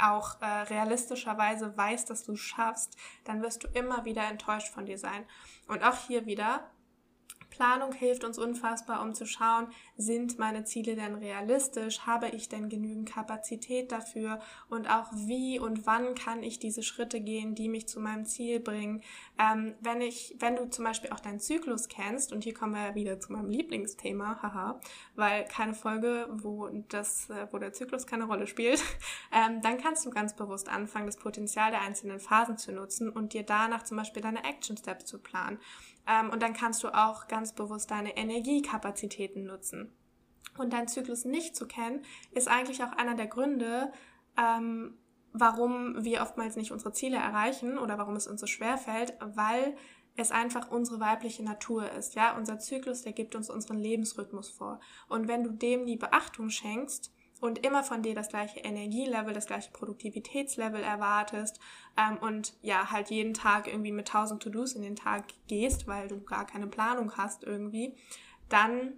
auch 0.00 0.40
äh, 0.40 0.46
realistischerweise 0.46 1.76
weißt, 1.76 2.10
dass 2.10 2.24
du 2.24 2.36
schaffst, 2.36 2.96
dann 3.24 3.42
wirst 3.42 3.64
du 3.64 3.68
immer 3.68 4.04
wieder 4.04 4.24
enttäuscht 4.28 4.68
von 4.68 4.86
dir 4.86 4.98
sein. 4.98 5.26
Und 5.66 5.82
auch 5.82 5.96
hier 6.06 6.26
wieder, 6.26 6.70
Planung 7.58 7.92
hilft 7.92 8.22
uns 8.22 8.38
unfassbar, 8.38 9.02
um 9.02 9.14
zu 9.14 9.26
schauen, 9.26 9.66
sind 9.96 10.38
meine 10.38 10.62
Ziele 10.62 10.94
denn 10.94 11.16
realistisch? 11.16 12.06
Habe 12.06 12.28
ich 12.28 12.48
denn 12.48 12.68
genügend 12.68 13.10
Kapazität 13.10 13.90
dafür? 13.90 14.38
Und 14.68 14.88
auch 14.88 15.08
wie 15.12 15.58
und 15.58 15.84
wann 15.84 16.14
kann 16.14 16.44
ich 16.44 16.60
diese 16.60 16.84
Schritte 16.84 17.20
gehen, 17.20 17.56
die 17.56 17.68
mich 17.68 17.88
zu 17.88 17.98
meinem 17.98 18.24
Ziel 18.26 18.60
bringen? 18.60 19.02
Ähm, 19.40 19.74
wenn 19.80 20.00
ich, 20.00 20.36
wenn 20.38 20.54
du 20.54 20.70
zum 20.70 20.84
Beispiel 20.84 21.10
auch 21.10 21.18
deinen 21.18 21.40
Zyklus 21.40 21.88
kennst, 21.88 22.32
und 22.32 22.44
hier 22.44 22.54
kommen 22.54 22.74
wir 22.74 22.94
wieder 22.94 23.18
zu 23.18 23.32
meinem 23.32 23.50
Lieblingsthema, 23.50 24.40
haha, 24.40 24.80
weil 25.16 25.44
keine 25.46 25.74
Folge, 25.74 26.28
wo 26.30 26.68
das, 26.88 27.28
äh, 27.28 27.48
wo 27.50 27.58
der 27.58 27.72
Zyklus 27.72 28.06
keine 28.06 28.26
Rolle 28.26 28.46
spielt, 28.46 28.80
ähm, 29.32 29.60
dann 29.62 29.78
kannst 29.78 30.06
du 30.06 30.10
ganz 30.10 30.36
bewusst 30.36 30.68
anfangen, 30.68 31.06
das 31.06 31.16
Potenzial 31.16 31.72
der 31.72 31.80
einzelnen 31.80 32.20
Phasen 32.20 32.56
zu 32.56 32.70
nutzen 32.70 33.10
und 33.10 33.32
dir 33.32 33.42
danach 33.42 33.82
zum 33.82 33.96
Beispiel 33.96 34.22
deine 34.22 34.44
Action 34.44 34.76
Steps 34.76 35.06
zu 35.06 35.18
planen. 35.18 35.58
Ähm, 36.08 36.30
und 36.30 36.42
dann 36.42 36.54
kannst 36.54 36.82
du 36.82 36.88
auch 36.88 37.28
ganz 37.28 37.52
bewusst 37.52 37.90
deine 37.90 38.16
Energiekapazitäten 38.16 39.44
nutzen. 39.44 39.92
Und 40.56 40.72
deinen 40.72 40.88
Zyklus 40.88 41.24
nicht 41.24 41.54
zu 41.54 41.68
kennen, 41.68 42.04
ist 42.32 42.48
eigentlich 42.48 42.82
auch 42.82 42.92
einer 42.92 43.14
der 43.14 43.26
Gründe, 43.26 43.92
ähm, 44.36 44.96
warum 45.32 46.04
wir 46.04 46.22
oftmals 46.22 46.56
nicht 46.56 46.72
unsere 46.72 46.92
Ziele 46.92 47.18
erreichen 47.18 47.78
oder 47.78 47.98
warum 47.98 48.16
es 48.16 48.26
uns 48.26 48.40
so 48.40 48.46
schwer 48.46 48.78
fällt, 48.78 49.14
weil 49.20 49.76
es 50.16 50.32
einfach 50.32 50.70
unsere 50.70 50.98
weibliche 50.98 51.44
Natur 51.44 51.90
ist. 51.92 52.16
Ja, 52.16 52.36
unser 52.36 52.58
Zyklus, 52.58 53.02
der 53.02 53.12
gibt 53.12 53.36
uns 53.36 53.50
unseren 53.50 53.78
Lebensrhythmus 53.78 54.48
vor. 54.48 54.80
Und 55.08 55.28
wenn 55.28 55.44
du 55.44 55.50
dem 55.50 55.84
nie 55.84 55.96
Beachtung 55.96 56.50
schenkst, 56.50 57.12
und 57.40 57.64
immer 57.64 57.84
von 57.84 58.02
dir 58.02 58.14
das 58.14 58.28
gleiche 58.28 58.60
Energielevel, 58.60 59.32
das 59.32 59.46
gleiche 59.46 59.70
Produktivitätslevel 59.70 60.82
erwartest 60.82 61.60
ähm, 61.96 62.18
und 62.18 62.54
ja, 62.62 62.90
halt 62.90 63.10
jeden 63.10 63.34
Tag 63.34 63.68
irgendwie 63.68 63.92
mit 63.92 64.08
1000 64.08 64.42
To-Dos 64.42 64.72
in 64.72 64.82
den 64.82 64.96
Tag 64.96 65.24
gehst, 65.46 65.86
weil 65.86 66.08
du 66.08 66.20
gar 66.20 66.46
keine 66.46 66.66
Planung 66.66 67.16
hast 67.16 67.44
irgendwie, 67.44 67.94
dann 68.48 68.94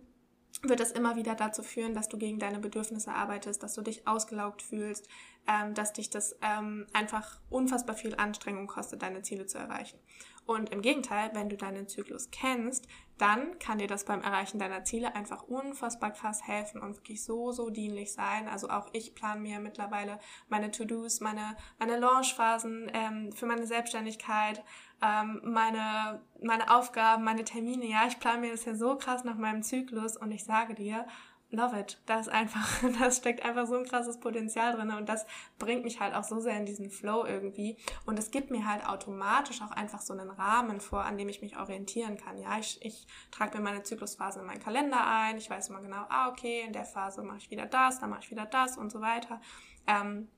wird 0.62 0.80
das 0.80 0.92
immer 0.92 1.16
wieder 1.16 1.34
dazu 1.34 1.62
führen, 1.62 1.94
dass 1.94 2.08
du 2.08 2.18
gegen 2.18 2.38
deine 2.38 2.58
Bedürfnisse 2.58 3.12
arbeitest, 3.12 3.62
dass 3.62 3.74
du 3.74 3.82
dich 3.82 4.06
ausgelaugt 4.06 4.62
fühlst, 4.62 5.08
ähm, 5.50 5.74
dass 5.74 5.92
dich 5.92 6.10
das 6.10 6.36
ähm, 6.42 6.86
einfach 6.92 7.40
unfassbar 7.48 7.96
viel 7.96 8.14
Anstrengung 8.14 8.68
kostet, 8.68 9.02
deine 9.02 9.22
Ziele 9.22 9.46
zu 9.46 9.58
erreichen. 9.58 9.98
Und 10.46 10.70
im 10.70 10.80
Gegenteil, 10.80 11.30
wenn 11.34 11.48
du 11.48 11.56
deinen 11.56 11.88
Zyklus 11.88 12.30
kennst, 12.30 12.86
dann 13.18 13.58
kann 13.58 13.78
dir 13.78 13.86
das 13.86 14.04
beim 14.04 14.22
Erreichen 14.22 14.58
deiner 14.58 14.84
Ziele 14.84 15.14
einfach 15.14 15.42
unfassbar 15.42 16.10
krass 16.12 16.46
helfen 16.46 16.80
und 16.80 16.96
wirklich 16.96 17.22
so, 17.22 17.52
so 17.52 17.68
dienlich 17.70 18.12
sein. 18.12 18.48
Also 18.48 18.70
auch 18.70 18.88
ich 18.92 19.14
plane 19.14 19.40
mir 19.40 19.60
mittlerweile 19.60 20.18
meine 20.48 20.70
To-Dos, 20.70 21.20
meine, 21.20 21.56
meine 21.78 21.98
Launchphasen 21.98 22.90
ähm, 22.94 23.32
für 23.32 23.46
meine 23.46 23.66
Selbstständigkeit, 23.66 24.64
ähm, 25.02 25.40
meine, 25.44 26.22
meine 26.42 26.74
Aufgaben, 26.74 27.24
meine 27.24 27.44
Termine. 27.44 27.86
Ja, 27.86 28.06
ich 28.06 28.18
plane 28.18 28.40
mir 28.40 28.52
das 28.52 28.64
ja 28.64 28.74
so 28.74 28.96
krass 28.96 29.24
nach 29.24 29.36
meinem 29.36 29.62
Zyklus 29.62 30.16
und 30.16 30.30
ich 30.30 30.44
sage 30.44 30.74
dir, 30.74 31.06
love 31.50 31.78
it. 31.78 31.98
Da 32.06 32.20
ist 32.20 32.28
einfach, 32.28 32.82
das 33.00 33.18
steckt 33.18 33.44
einfach 33.44 33.66
so 33.66 33.76
ein 33.76 33.84
krasses 33.84 34.18
Potenzial 34.18 34.74
drin 34.74 34.90
und 34.90 35.08
das 35.08 35.26
bringt 35.58 35.84
mich 35.84 36.00
halt 36.00 36.14
auch 36.14 36.24
so 36.24 36.40
sehr 36.40 36.56
in 36.56 36.66
diesen 36.66 36.90
Flow 36.90 37.24
irgendwie 37.24 37.76
und 38.06 38.18
es 38.18 38.30
gibt 38.30 38.50
mir 38.50 38.66
halt 38.66 38.86
automatisch 38.86 39.60
auch 39.62 39.72
einfach 39.72 40.00
so 40.00 40.12
einen 40.12 40.30
Rahmen 40.30 40.80
vor, 40.80 41.04
an 41.04 41.18
dem 41.18 41.28
ich 41.28 41.42
mich 41.42 41.58
orientieren 41.58 42.16
kann. 42.16 42.38
Ja, 42.38 42.58
ich, 42.58 42.84
ich 42.84 43.06
trage 43.30 43.58
mir 43.58 43.64
meine 43.64 43.82
Zyklusphase 43.82 44.40
in 44.40 44.46
meinen 44.46 44.62
Kalender 44.62 45.06
ein, 45.06 45.36
ich 45.36 45.50
weiß 45.50 45.68
immer 45.68 45.80
genau, 45.80 46.04
ah, 46.08 46.28
okay, 46.28 46.62
in 46.66 46.72
der 46.72 46.84
Phase 46.84 47.22
mache 47.22 47.38
ich 47.38 47.50
wieder 47.50 47.66
das, 47.66 48.00
dann 48.00 48.10
mache 48.10 48.20
ich 48.22 48.30
wieder 48.30 48.46
das 48.46 48.76
und 48.76 48.90
so 48.90 49.00
weiter. 49.00 49.40
Ähm, 49.86 50.28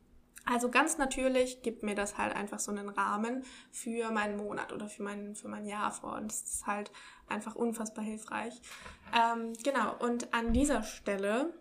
also 0.44 0.70
ganz 0.70 0.98
natürlich 0.98 1.62
gibt 1.62 1.82
mir 1.82 1.94
das 1.94 2.18
halt 2.18 2.34
einfach 2.34 2.58
so 2.58 2.70
einen 2.72 2.88
Rahmen 2.88 3.44
für 3.70 4.10
meinen 4.10 4.36
Monat 4.36 4.72
oder 4.72 4.88
für 4.88 5.02
mein, 5.02 5.34
für 5.34 5.48
mein 5.48 5.66
Jahr 5.66 5.90
vor. 5.92 6.14
Und 6.16 6.32
das 6.32 6.42
ist 6.42 6.66
halt 6.66 6.90
einfach 7.28 7.54
unfassbar 7.54 8.04
hilfreich. 8.04 8.60
Ähm, 9.14 9.52
genau, 9.62 9.94
und 10.00 10.32
an 10.34 10.52
dieser 10.52 10.82
Stelle 10.82 11.52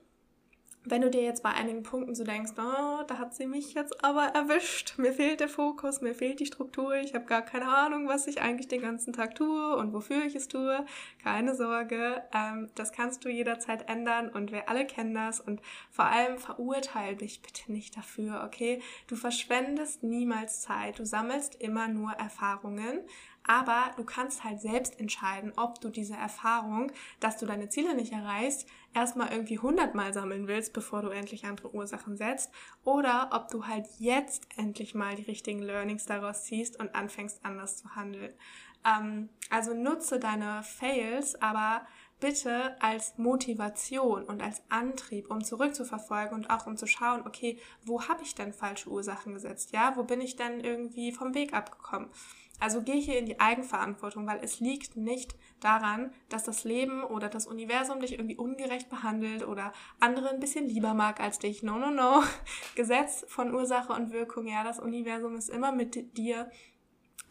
wenn 0.84 1.02
du 1.02 1.10
dir 1.10 1.22
jetzt 1.22 1.44
bei 1.44 1.52
einigen 1.52 1.84
Punkten 1.84 2.16
so 2.16 2.24
denkst, 2.24 2.54
oh, 2.58 3.04
da 3.08 3.18
hat 3.18 3.36
sie 3.36 3.46
mich 3.46 3.74
jetzt 3.74 4.04
aber 4.04 4.28
erwischt, 4.28 4.98
mir 4.98 5.14
fehlt 5.14 5.40
der 5.40 5.50
Fokus, 5.50 6.02
mir 6.02 6.16
fehlt 6.16 6.40
die 6.40 6.46
Struktur, 6.46 6.96
ich 6.96 7.14
habe 7.14 7.26
gar 7.26 7.44
keine 7.44 7.68
Ahnung, 7.68 8.08
was 8.08 8.28
ich 8.28 8.42
eigentlich 8.42 8.68
den 8.68 8.82
ganzen 8.82 9.14
Tag 9.14 9.36
tue 9.36 9.76
und 9.76 9.94
wofür 9.94 10.24
ich 10.26 10.36
es 10.36 10.48
tue, 10.48 10.86
keine 11.24 11.56
Sorge, 11.56 12.24
ähm, 12.34 12.70
das 12.76 12.92
kannst 12.92 13.24
du 13.24 13.30
jederzeit 13.30 13.90
ändern 13.90 14.30
und 14.30 14.52
wir 14.52 14.70
alle 14.70 14.86
kennen 14.86 15.14
das. 15.14 15.40
Und 15.40 15.62
vor 15.90 16.06
allem 16.06 16.38
verurteile 16.38 17.16
dich 17.16 17.42
bitte 17.42 17.72
nicht 17.72 17.96
dafür, 17.98 18.44
okay? 18.46 18.82
Du 19.08 19.16
verschwendest 19.16 20.04
niemals 20.04 20.62
Zeit, 20.62 21.00
du 21.00 21.06
sammelst 21.06 21.56
immer 21.62 21.88
nur 21.88 22.12
Erfahrungen, 22.14 23.02
aber 23.46 23.92
du 23.98 24.04
kannst 24.04 24.44
halt 24.44 24.62
selbst 24.62 25.00
entscheiden, 25.00 25.54
ob 25.58 25.82
du 25.82 25.90
diese 25.90 26.16
Erfahrung, 26.16 26.92
dass 27.20 27.38
du 27.38 27.46
deine 27.46 27.70
Ziele 27.70 27.96
nicht 27.96 28.14
erreichst, 28.14 28.68
erstmal 28.94 29.32
irgendwie 29.32 29.60
hundertmal 29.60 30.14
sammeln 30.14 30.48
willst, 30.48 30.74
bevor 30.74 31.02
du 31.02 31.10
endlich 31.10 31.46
andere 31.46 31.74
Ursachen 31.74 32.18
setzt, 32.18 32.52
oder 32.84 33.30
ob 33.34 33.50
du 33.50 33.68
halt 33.68 33.88
jetzt 34.00 34.48
endlich 34.58 34.96
mal 34.96 35.16
die 35.16 35.24
richtigen 35.24 35.62
Learnings 35.62 36.06
daraus 36.06 36.44
ziehst 36.44 36.80
und 36.80 36.96
anfängst 36.96 37.44
anders 37.44 37.78
zu 37.78 37.96
handeln. 37.96 38.34
Ähm, 38.86 39.30
also 39.50 39.74
nutze 39.74 40.20
deine 40.20 40.64
Fails, 40.64 41.42
aber 41.42 41.86
bitte 42.20 42.82
als 42.82 43.18
Motivation 43.18 44.24
und 44.24 44.42
als 44.42 44.62
Antrieb, 44.70 45.30
um 45.30 45.44
zurückzuverfolgen 45.44 46.36
und 46.36 46.50
auch 46.50 46.68
um 46.68 46.78
zu 46.78 46.88
schauen, 46.88 47.26
okay, 47.26 47.60
wo 47.84 48.08
habe 48.08 48.24
ich 48.24 48.36
denn 48.36 48.54
falsche 48.54 48.90
Ursachen 48.90 49.34
gesetzt? 49.34 49.74
Ja, 49.74 49.98
wo 49.98 50.04
bin 50.04 50.22
ich 50.22 50.36
denn 50.36 50.60
irgendwie 50.60 51.12
vom 51.12 51.34
Weg 51.34 51.54
abgekommen? 51.54 52.10
Also 52.62 52.84
geh 52.84 53.02
hier 53.02 53.18
in 53.18 53.26
die 53.26 53.40
Eigenverantwortung, 53.40 54.28
weil 54.28 54.40
es 54.44 54.60
liegt 54.60 54.96
nicht 54.96 55.36
daran, 55.60 56.14
dass 56.30 56.44
das 56.44 56.64
Leben 56.64 57.04
oder 57.04 57.28
das 57.28 57.48
Universum 57.48 58.00
dich 58.00 58.14
irgendwie 58.14 58.38
ungerecht 58.38 58.88
behandelt 58.88 59.48
oder 59.48 59.74
andere 60.00 60.30
ein 60.30 60.40
bisschen 60.40 60.68
lieber 60.68 60.94
mag 60.94 61.20
als 61.20 61.40
dich. 61.40 61.64
No, 61.64 61.80
no, 61.80 61.90
no. 61.90 62.22
Gesetz 62.76 63.26
von 63.28 63.54
Ursache 63.54 63.94
und 63.94 64.12
Wirkung. 64.12 64.46
Ja, 64.46 64.64
das 64.64 64.80
Universum 64.80 65.36
ist 65.36 65.50
immer 65.50 65.72
mit 65.72 66.16
dir 66.18 66.52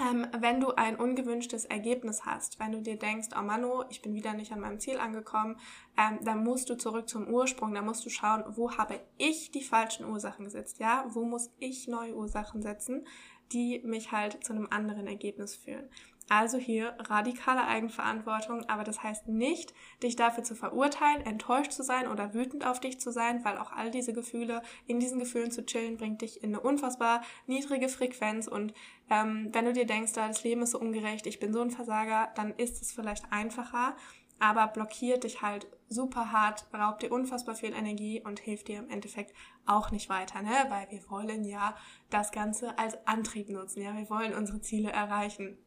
ähm, 0.00 0.26
wenn 0.38 0.60
du 0.60 0.70
ein 0.70 0.96
ungewünschtes 0.96 1.66
Ergebnis 1.66 2.24
hast, 2.24 2.58
wenn 2.58 2.72
du 2.72 2.80
dir 2.80 2.96
denkst, 2.96 3.28
oh 3.38 3.42
Mano, 3.42 3.84
ich 3.90 4.00
bin 4.00 4.14
wieder 4.14 4.32
nicht 4.32 4.50
an 4.52 4.60
meinem 4.60 4.80
Ziel 4.80 4.98
angekommen, 4.98 5.56
ähm, 5.98 6.18
dann 6.24 6.42
musst 6.42 6.70
du 6.70 6.76
zurück 6.76 7.08
zum 7.08 7.28
Ursprung, 7.28 7.74
dann 7.74 7.84
musst 7.84 8.04
du 8.06 8.08
schauen, 8.08 8.44
wo 8.48 8.76
habe 8.78 9.00
ich 9.18 9.50
die 9.50 9.62
falschen 9.62 10.06
Ursachen 10.06 10.46
gesetzt, 10.46 10.78
ja, 10.78 11.04
wo 11.08 11.24
muss 11.24 11.50
ich 11.58 11.86
neue 11.86 12.14
Ursachen 12.14 12.62
setzen, 12.62 13.06
die 13.52 13.80
mich 13.84 14.12
halt 14.12 14.44
zu 14.44 14.52
einem 14.52 14.68
anderen 14.70 15.06
Ergebnis 15.06 15.56
führen. 15.56 15.88
Also 16.32 16.58
hier 16.58 16.94
radikale 17.00 17.66
Eigenverantwortung, 17.66 18.64
aber 18.68 18.84
das 18.84 19.02
heißt 19.02 19.26
nicht, 19.26 19.74
dich 20.00 20.14
dafür 20.14 20.44
zu 20.44 20.54
verurteilen, 20.54 21.26
enttäuscht 21.26 21.72
zu 21.72 21.82
sein 21.82 22.06
oder 22.06 22.34
wütend 22.34 22.64
auf 22.64 22.78
dich 22.78 23.00
zu 23.00 23.10
sein, 23.10 23.44
weil 23.44 23.58
auch 23.58 23.72
all 23.72 23.90
diese 23.90 24.12
Gefühle, 24.12 24.62
in 24.86 25.00
diesen 25.00 25.18
Gefühlen 25.18 25.50
zu 25.50 25.66
chillen, 25.66 25.96
bringt 25.96 26.22
dich 26.22 26.44
in 26.44 26.50
eine 26.50 26.60
unfassbar 26.60 27.22
niedrige 27.48 27.88
Frequenz 27.88 28.46
und 28.46 28.72
ähm, 29.10 29.48
wenn 29.50 29.64
du 29.64 29.72
dir 29.72 29.86
denkst, 29.86 30.12
das 30.12 30.44
Leben 30.44 30.62
ist 30.62 30.70
so 30.70 30.78
ungerecht, 30.78 31.26
ich 31.26 31.40
bin 31.40 31.52
so 31.52 31.62
ein 31.62 31.72
Versager, 31.72 32.28
dann 32.36 32.54
ist 32.54 32.80
es 32.80 32.92
vielleicht 32.92 33.24
einfacher, 33.32 33.96
aber 34.40 34.66
blockiert 34.66 35.24
dich 35.24 35.42
halt 35.42 35.68
super 35.88 36.32
hart, 36.32 36.66
raubt 36.74 37.02
dir 37.02 37.12
unfassbar 37.12 37.54
viel 37.54 37.72
Energie 37.72 38.20
und 38.24 38.40
hilft 38.40 38.68
dir 38.68 38.78
im 38.78 38.88
Endeffekt 38.88 39.34
auch 39.66 39.90
nicht 39.90 40.08
weiter, 40.08 40.42
ne? 40.42 40.50
Weil 40.68 40.90
wir 40.90 41.08
wollen 41.10 41.44
ja 41.44 41.76
das 42.08 42.32
Ganze 42.32 42.76
als 42.78 43.06
Antrieb 43.06 43.50
nutzen, 43.50 43.82
ja, 43.82 43.94
wir 43.96 44.10
wollen 44.10 44.34
unsere 44.34 44.60
Ziele 44.60 44.90
erreichen. 44.90 45.58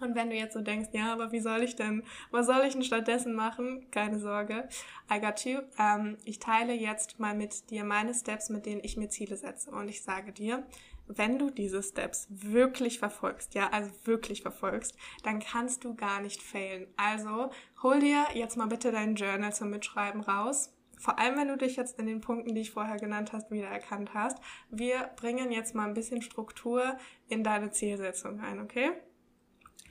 Und 0.00 0.14
wenn 0.14 0.30
du 0.30 0.36
jetzt 0.36 0.54
so 0.54 0.60
denkst, 0.60 0.90
ja, 0.92 1.12
aber 1.12 1.32
wie 1.32 1.40
soll 1.40 1.62
ich 1.62 1.74
denn, 1.74 2.04
was 2.30 2.46
soll 2.46 2.64
ich 2.64 2.74
denn 2.74 2.84
stattdessen 2.84 3.34
machen? 3.34 3.90
Keine 3.90 4.18
Sorge, 4.18 4.68
I 5.12 5.20
got 5.20 5.44
you. 5.44 5.60
Ähm, 5.78 6.18
ich 6.24 6.38
teile 6.38 6.72
jetzt 6.72 7.18
mal 7.18 7.34
mit 7.34 7.70
dir 7.70 7.84
meine 7.84 8.14
Steps, 8.14 8.48
mit 8.48 8.64
denen 8.64 8.82
ich 8.84 8.96
mir 8.96 9.08
Ziele 9.08 9.36
setze. 9.36 9.70
Und 9.70 9.88
ich 9.88 10.02
sage 10.02 10.32
dir, 10.32 10.64
wenn 11.08 11.38
du 11.38 11.50
diese 11.50 11.82
Steps 11.82 12.26
wirklich 12.30 12.98
verfolgst, 12.98 13.54
ja, 13.54 13.70
also 13.70 13.90
wirklich 14.04 14.42
verfolgst, 14.42 14.96
dann 15.22 15.40
kannst 15.40 15.84
du 15.84 15.94
gar 15.94 16.20
nicht 16.20 16.42
failen. 16.42 16.86
Also 16.96 17.50
hol 17.82 18.00
dir 18.00 18.24
jetzt 18.34 18.56
mal 18.56 18.66
bitte 18.66 18.92
dein 18.92 19.14
Journal 19.14 19.52
zum 19.52 19.70
Mitschreiben 19.70 20.20
raus. 20.20 20.74
Vor 20.98 21.18
allem, 21.18 21.36
wenn 21.36 21.48
du 21.48 21.56
dich 21.56 21.76
jetzt 21.76 21.98
in 21.98 22.06
den 22.06 22.20
Punkten, 22.20 22.54
die 22.54 22.60
ich 22.60 22.72
vorher 22.72 22.96
genannt 22.96 23.32
hast, 23.32 23.50
wiedererkannt 23.50 24.14
hast. 24.14 24.38
Wir 24.68 25.10
bringen 25.16 25.52
jetzt 25.52 25.74
mal 25.74 25.86
ein 25.86 25.94
bisschen 25.94 26.22
Struktur 26.22 26.96
in 27.28 27.44
deine 27.44 27.70
Zielsetzung 27.70 28.40
ein, 28.40 28.60
okay? 28.60 28.90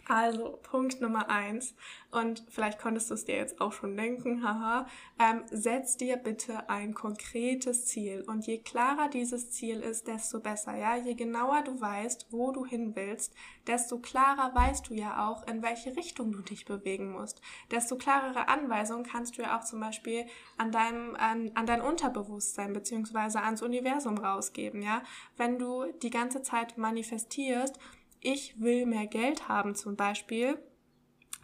Also 0.09 0.59
Punkt 0.63 1.01
Nummer 1.01 1.29
eins. 1.29 1.75
Und 2.11 2.45
vielleicht 2.49 2.79
konntest 2.79 3.09
du 3.09 3.13
es 3.15 3.25
dir 3.25 3.35
jetzt 3.35 3.59
auch 3.59 3.73
schon 3.73 3.97
denken, 3.97 4.41
haha, 4.41 4.87
ähm, 5.19 5.43
setz 5.51 5.97
dir 5.97 6.15
bitte 6.15 6.69
ein 6.69 6.93
konkretes 6.93 7.85
Ziel. 7.85 8.23
Und 8.25 8.47
je 8.47 8.59
klarer 8.59 9.09
dieses 9.09 9.51
Ziel 9.51 9.81
ist, 9.81 10.07
desto 10.07 10.39
besser, 10.39 10.77
ja, 10.77 10.95
je 10.95 11.13
genauer 11.13 11.61
du 11.63 11.79
weißt, 11.79 12.27
wo 12.31 12.53
du 12.53 12.65
hin 12.65 12.95
willst, 12.95 13.35
desto 13.67 13.99
klarer 13.99 14.55
weißt 14.55 14.89
du 14.89 14.93
ja 14.93 15.27
auch, 15.27 15.45
in 15.45 15.61
welche 15.61 15.97
Richtung 15.97 16.31
du 16.31 16.41
dich 16.41 16.63
bewegen 16.63 17.11
musst, 17.11 17.41
desto 17.71 17.97
klarere 17.97 18.47
Anweisungen 18.47 19.03
kannst 19.03 19.37
du 19.37 19.41
ja 19.41 19.59
auch 19.59 19.65
zum 19.65 19.81
Beispiel 19.81 20.25
an 20.57 20.71
deinem, 20.71 21.15
an, 21.15 21.51
an 21.55 21.65
dein 21.65 21.81
Unterbewusstsein 21.81 22.71
beziehungsweise 22.71 23.41
ans 23.41 23.61
Universum 23.61 24.17
rausgeben, 24.17 24.81
ja, 24.81 25.01
wenn 25.35 25.59
du 25.59 25.91
die 26.01 26.09
ganze 26.09 26.41
Zeit 26.41 26.77
manifestierst, 26.77 27.77
ich 28.21 28.59
will 28.59 28.85
mehr 28.85 29.07
Geld 29.07 29.47
haben 29.47 29.75
zum 29.75 29.95
Beispiel, 29.95 30.59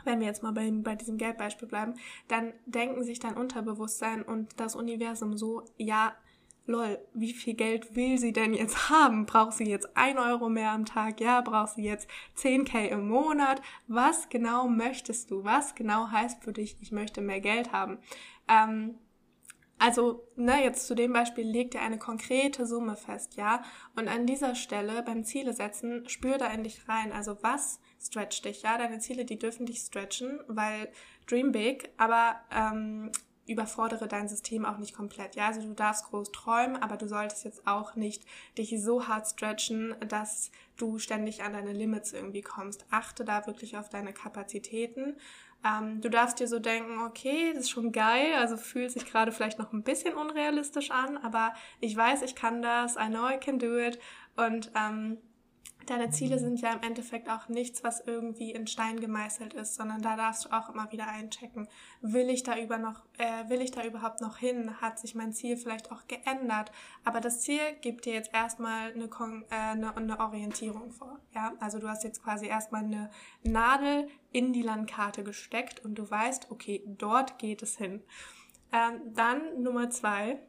wenn 0.03 0.19
wir 0.19 0.27
jetzt 0.27 0.43
mal 0.43 0.51
bei, 0.51 0.69
bei 0.71 0.95
diesem 0.95 1.17
Geldbeispiel 1.17 1.67
bleiben, 1.67 1.95
dann 2.27 2.53
denken 2.65 3.03
sich 3.03 3.19
dein 3.19 3.37
Unterbewusstsein 3.37 4.21
und 4.21 4.59
das 4.59 4.75
Universum 4.75 5.37
so, 5.37 5.63
ja, 5.77 6.13
lol, 6.65 6.97
wie 7.13 7.33
viel 7.33 7.53
Geld 7.55 7.95
will 7.95 8.17
sie 8.17 8.33
denn 8.33 8.53
jetzt 8.53 8.89
haben? 8.89 9.25
Braucht 9.25 9.53
sie 9.53 9.65
jetzt 9.65 9.95
ein 9.95 10.17
Euro 10.17 10.49
mehr 10.49 10.71
am 10.71 10.85
Tag? 10.85 11.19
Ja, 11.19 11.41
braucht 11.41 11.75
sie 11.75 11.83
jetzt 11.83 12.09
10k 12.37 12.87
im 12.87 13.07
Monat? 13.07 13.61
Was 13.87 14.29
genau 14.29 14.67
möchtest 14.67 15.31
du? 15.31 15.43
Was 15.43 15.75
genau 15.75 16.09
heißt 16.09 16.43
für 16.43 16.53
dich, 16.53 16.77
ich 16.81 16.91
möchte 16.91 17.21
mehr 17.21 17.41
Geld 17.41 17.71
haben? 17.71 17.99
Ähm, 18.47 18.95
also, 19.79 20.27
ne, 20.35 20.63
jetzt 20.63 20.87
zu 20.87 20.95
dem 20.95 21.11
Beispiel 21.13 21.45
legt 21.45 21.75
er 21.75 21.81
eine 21.81 21.97
konkrete 21.97 22.65
Summe 22.65 22.95
fest, 22.95 23.35
ja? 23.35 23.63
Und 23.95 24.07
an 24.07 24.25
dieser 24.25 24.55
Stelle 24.55 25.03
beim 25.03 25.25
Ziele 25.25 25.53
setzen, 25.53 26.07
spür 26.07 26.37
da 26.37 26.47
in 26.47 26.63
dich 26.63 26.87
rein. 26.87 27.11
Also, 27.11 27.37
was 27.41 27.79
stretcht 28.01 28.45
dich, 28.45 28.61
ja? 28.61 28.77
Deine 28.77 28.99
Ziele, 28.99 29.25
die 29.25 29.39
dürfen 29.39 29.65
dich 29.65 29.79
stretchen, 29.79 30.39
weil 30.47 30.89
dream 31.27 31.51
big, 31.51 31.89
aber 31.97 32.35
ähm, 32.51 33.11
überfordere 33.47 34.07
dein 34.07 34.27
System 34.27 34.65
auch 34.65 34.77
nicht 34.77 34.95
komplett. 34.95 35.35
Ja, 35.35 35.47
also 35.47 35.61
du 35.61 35.73
darfst 35.73 36.05
groß 36.05 36.31
träumen, 36.31 36.81
aber 36.81 36.97
du 36.97 37.07
solltest 37.07 37.43
jetzt 37.43 37.67
auch 37.67 37.95
nicht 37.95 38.23
dich 38.57 38.73
so 38.81 39.07
hart 39.07 39.27
stretchen, 39.27 39.95
dass 40.07 40.51
du 40.77 40.97
ständig 40.97 41.43
an 41.43 41.53
deine 41.53 41.73
Limits 41.73 42.13
irgendwie 42.13 42.41
kommst. 42.41 42.85
Achte 42.89 43.25
da 43.25 43.45
wirklich 43.47 43.77
auf 43.77 43.89
deine 43.89 44.13
Kapazitäten 44.13 45.15
ähm, 45.65 46.01
du 46.01 46.09
darfst 46.09 46.39
dir 46.39 46.47
so 46.47 46.59
denken, 46.59 47.01
okay, 47.03 47.53
das 47.53 47.63
ist 47.63 47.69
schon 47.69 47.91
geil, 47.91 48.33
also 48.35 48.57
fühlt 48.57 48.91
sich 48.91 49.05
gerade 49.05 49.31
vielleicht 49.31 49.59
noch 49.59 49.71
ein 49.71 49.83
bisschen 49.83 50.13
unrealistisch 50.13 50.91
an, 50.91 51.17
aber 51.17 51.53
ich 51.79 51.95
weiß, 51.95 52.21
ich 52.21 52.35
kann 52.35 52.61
das, 52.61 52.95
I 52.97 53.07
know 53.07 53.29
I 53.29 53.37
can 53.37 53.59
do 53.59 53.77
it 53.77 53.97
und 54.35 54.71
ähm, 54.75 55.19
Deine 55.85 56.09
Ziele 56.11 56.39
sind 56.39 56.61
ja 56.61 56.71
im 56.73 56.81
Endeffekt 56.81 57.29
auch 57.29 57.49
nichts, 57.49 57.83
was 57.83 57.99
irgendwie 57.99 58.51
in 58.51 58.67
Stein 58.67 58.99
gemeißelt 58.99 59.53
ist, 59.53 59.75
sondern 59.75 60.01
da 60.01 60.15
darfst 60.15 60.45
du 60.45 60.49
auch 60.53 60.69
immer 60.69 60.91
wieder 60.91 61.07
einchecken. 61.07 61.67
Will 62.01 62.29
ich 62.29 62.43
da 62.43 62.57
über 62.57 62.77
noch, 62.77 63.01
äh, 63.17 63.49
will 63.49 63.61
ich 63.61 63.71
da 63.71 63.83
überhaupt 63.83 64.21
noch 64.21 64.37
hin? 64.37 64.79
Hat 64.81 64.99
sich 64.99 65.15
mein 65.15 65.33
Ziel 65.33 65.57
vielleicht 65.57 65.91
auch 65.91 66.07
geändert? 66.07 66.71
Aber 67.03 67.19
das 67.19 67.41
Ziel 67.41 67.59
gibt 67.81 68.05
dir 68.05 68.13
jetzt 68.13 68.33
erstmal 68.33 68.93
eine, 68.93 69.05
äh, 69.05 69.55
eine, 69.55 69.95
eine 69.95 70.19
Orientierung 70.19 70.91
vor. 70.91 71.19
Ja, 71.35 71.53
also 71.59 71.79
du 71.79 71.89
hast 71.89 72.03
jetzt 72.03 72.23
quasi 72.23 72.47
erstmal 72.47 72.83
eine 72.83 73.09
Nadel 73.43 74.07
in 74.31 74.53
die 74.53 74.61
Landkarte 74.61 75.23
gesteckt 75.23 75.83
und 75.83 75.95
du 75.95 76.09
weißt, 76.09 76.49
okay, 76.49 76.83
dort 76.85 77.39
geht 77.39 77.61
es 77.61 77.77
hin. 77.77 78.03
Ähm, 78.71 79.13
dann 79.13 79.61
Nummer 79.61 79.89
zwei 79.89 80.39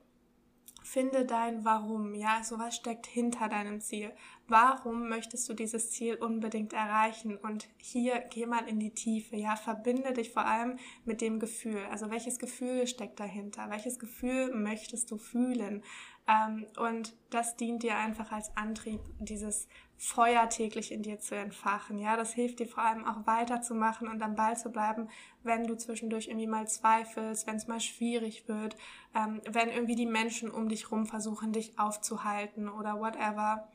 Finde 0.85 1.25
dein 1.25 1.65
Warum, 1.65 2.15
ja, 2.15 2.45
so 2.45 2.59
was 2.59 2.77
steckt 2.77 3.07
hinter 3.07 3.49
deinem 3.49 3.81
Ziel. 3.81 4.13
Warum 4.47 5.09
möchtest 5.09 5.49
du 5.49 5.55
dieses 5.55 5.91
Ziel 5.91 6.17
unbedingt 6.17 6.75
erreichen? 6.75 7.37
Und 7.39 7.69
hier 7.79 8.19
geh 8.31 8.45
mal 8.45 8.69
in 8.69 8.79
die 8.79 8.93
Tiefe, 8.93 9.37
ja, 9.37 9.57
verbinde 9.57 10.13
dich 10.13 10.33
vor 10.33 10.45
allem 10.45 10.79
mit 11.07 11.23
dem 11.23 11.41
Gefühl. 11.41 11.81
Also 11.91 12.11
welches 12.11 12.39
Gefühl 12.39 12.87
steckt 12.87 13.19
dahinter? 13.21 13.71
Welches 13.71 13.99
Gefühl 13.99 14.55
möchtest 14.55 15.11
du 15.11 15.17
fühlen? 15.17 15.83
Ähm, 16.27 16.67
und 16.79 17.15
das 17.31 17.57
dient 17.57 17.83
dir 17.83 17.97
einfach 17.97 18.33
als 18.33 18.55
Antrieb, 18.57 19.01
dieses 19.19 19.69
Feuer 19.97 20.49
täglich 20.49 20.93
in 20.93 21.03
dir 21.03 21.19
zu 21.21 21.35
entfachen. 21.35 21.99
Ja, 21.99 22.17
das 22.17 22.33
hilft 22.33 22.59
dir 22.59 22.67
vor 22.67 22.83
allem 22.83 23.05
auch 23.05 23.27
weiterzumachen 23.27 24.09
und 24.09 24.23
am 24.23 24.35
Ball 24.35 24.57
zu 24.57 24.71
bleiben, 24.71 25.09
wenn 25.43 25.67
du 25.67 25.77
zwischendurch 25.77 26.29
irgendwie 26.29 26.47
mal 26.47 26.67
zweifelst, 26.67 27.47
wenn 27.47 27.57
es 27.57 27.67
mal 27.67 27.81
schwierig 27.81 28.49
wird, 28.49 28.77
ähm, 29.15 29.41
wenn 29.51 29.71
irgendwie 29.71 29.97
die 29.97 30.07
Menschen 30.07 30.51
um 30.51 30.69
dich 30.69 30.91
rum 30.91 31.07
versuchen, 31.07 31.53
dich 31.53 31.79
aufzuhalten 31.79 32.69
oder 32.69 32.99
whatever. 33.01 33.69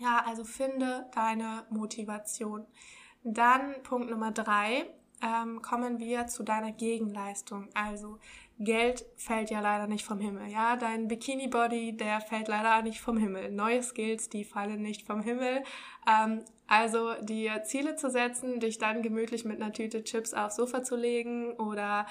Ja, 0.00 0.24
also 0.26 0.44
finde 0.44 1.06
deine 1.14 1.64
Motivation. 1.70 2.66
Dann 3.24 3.82
Punkt 3.82 4.10
Nummer 4.10 4.30
drei, 4.30 4.86
ähm, 5.22 5.60
kommen 5.62 5.98
wir 5.98 6.26
zu 6.28 6.42
deiner 6.44 6.72
Gegenleistung. 6.72 7.68
Also 7.74 8.18
Geld 8.60 9.04
fällt 9.16 9.50
ja 9.50 9.60
leider 9.60 9.86
nicht 9.86 10.04
vom 10.04 10.20
Himmel. 10.20 10.48
Ja, 10.48 10.76
dein 10.76 11.08
Bikini-Body, 11.08 11.96
der 11.96 12.20
fällt 12.20 12.48
leider 12.48 12.82
nicht 12.82 13.00
vom 13.00 13.16
Himmel. 13.16 13.50
Neue 13.50 13.82
Skills, 13.82 14.28
die 14.28 14.44
fallen 14.44 14.82
nicht 14.82 15.06
vom 15.06 15.22
Himmel. 15.22 15.62
Ähm, 16.08 16.44
also 16.66 17.14
dir 17.22 17.62
Ziele 17.64 17.96
zu 17.96 18.10
setzen, 18.10 18.60
dich 18.60 18.78
dann 18.78 19.02
gemütlich 19.02 19.44
mit 19.44 19.60
einer 19.60 19.72
Tüte 19.72 20.04
Chips 20.04 20.34
aufs 20.34 20.56
Sofa 20.56 20.82
zu 20.82 20.96
legen 20.96 21.52
oder 21.52 22.06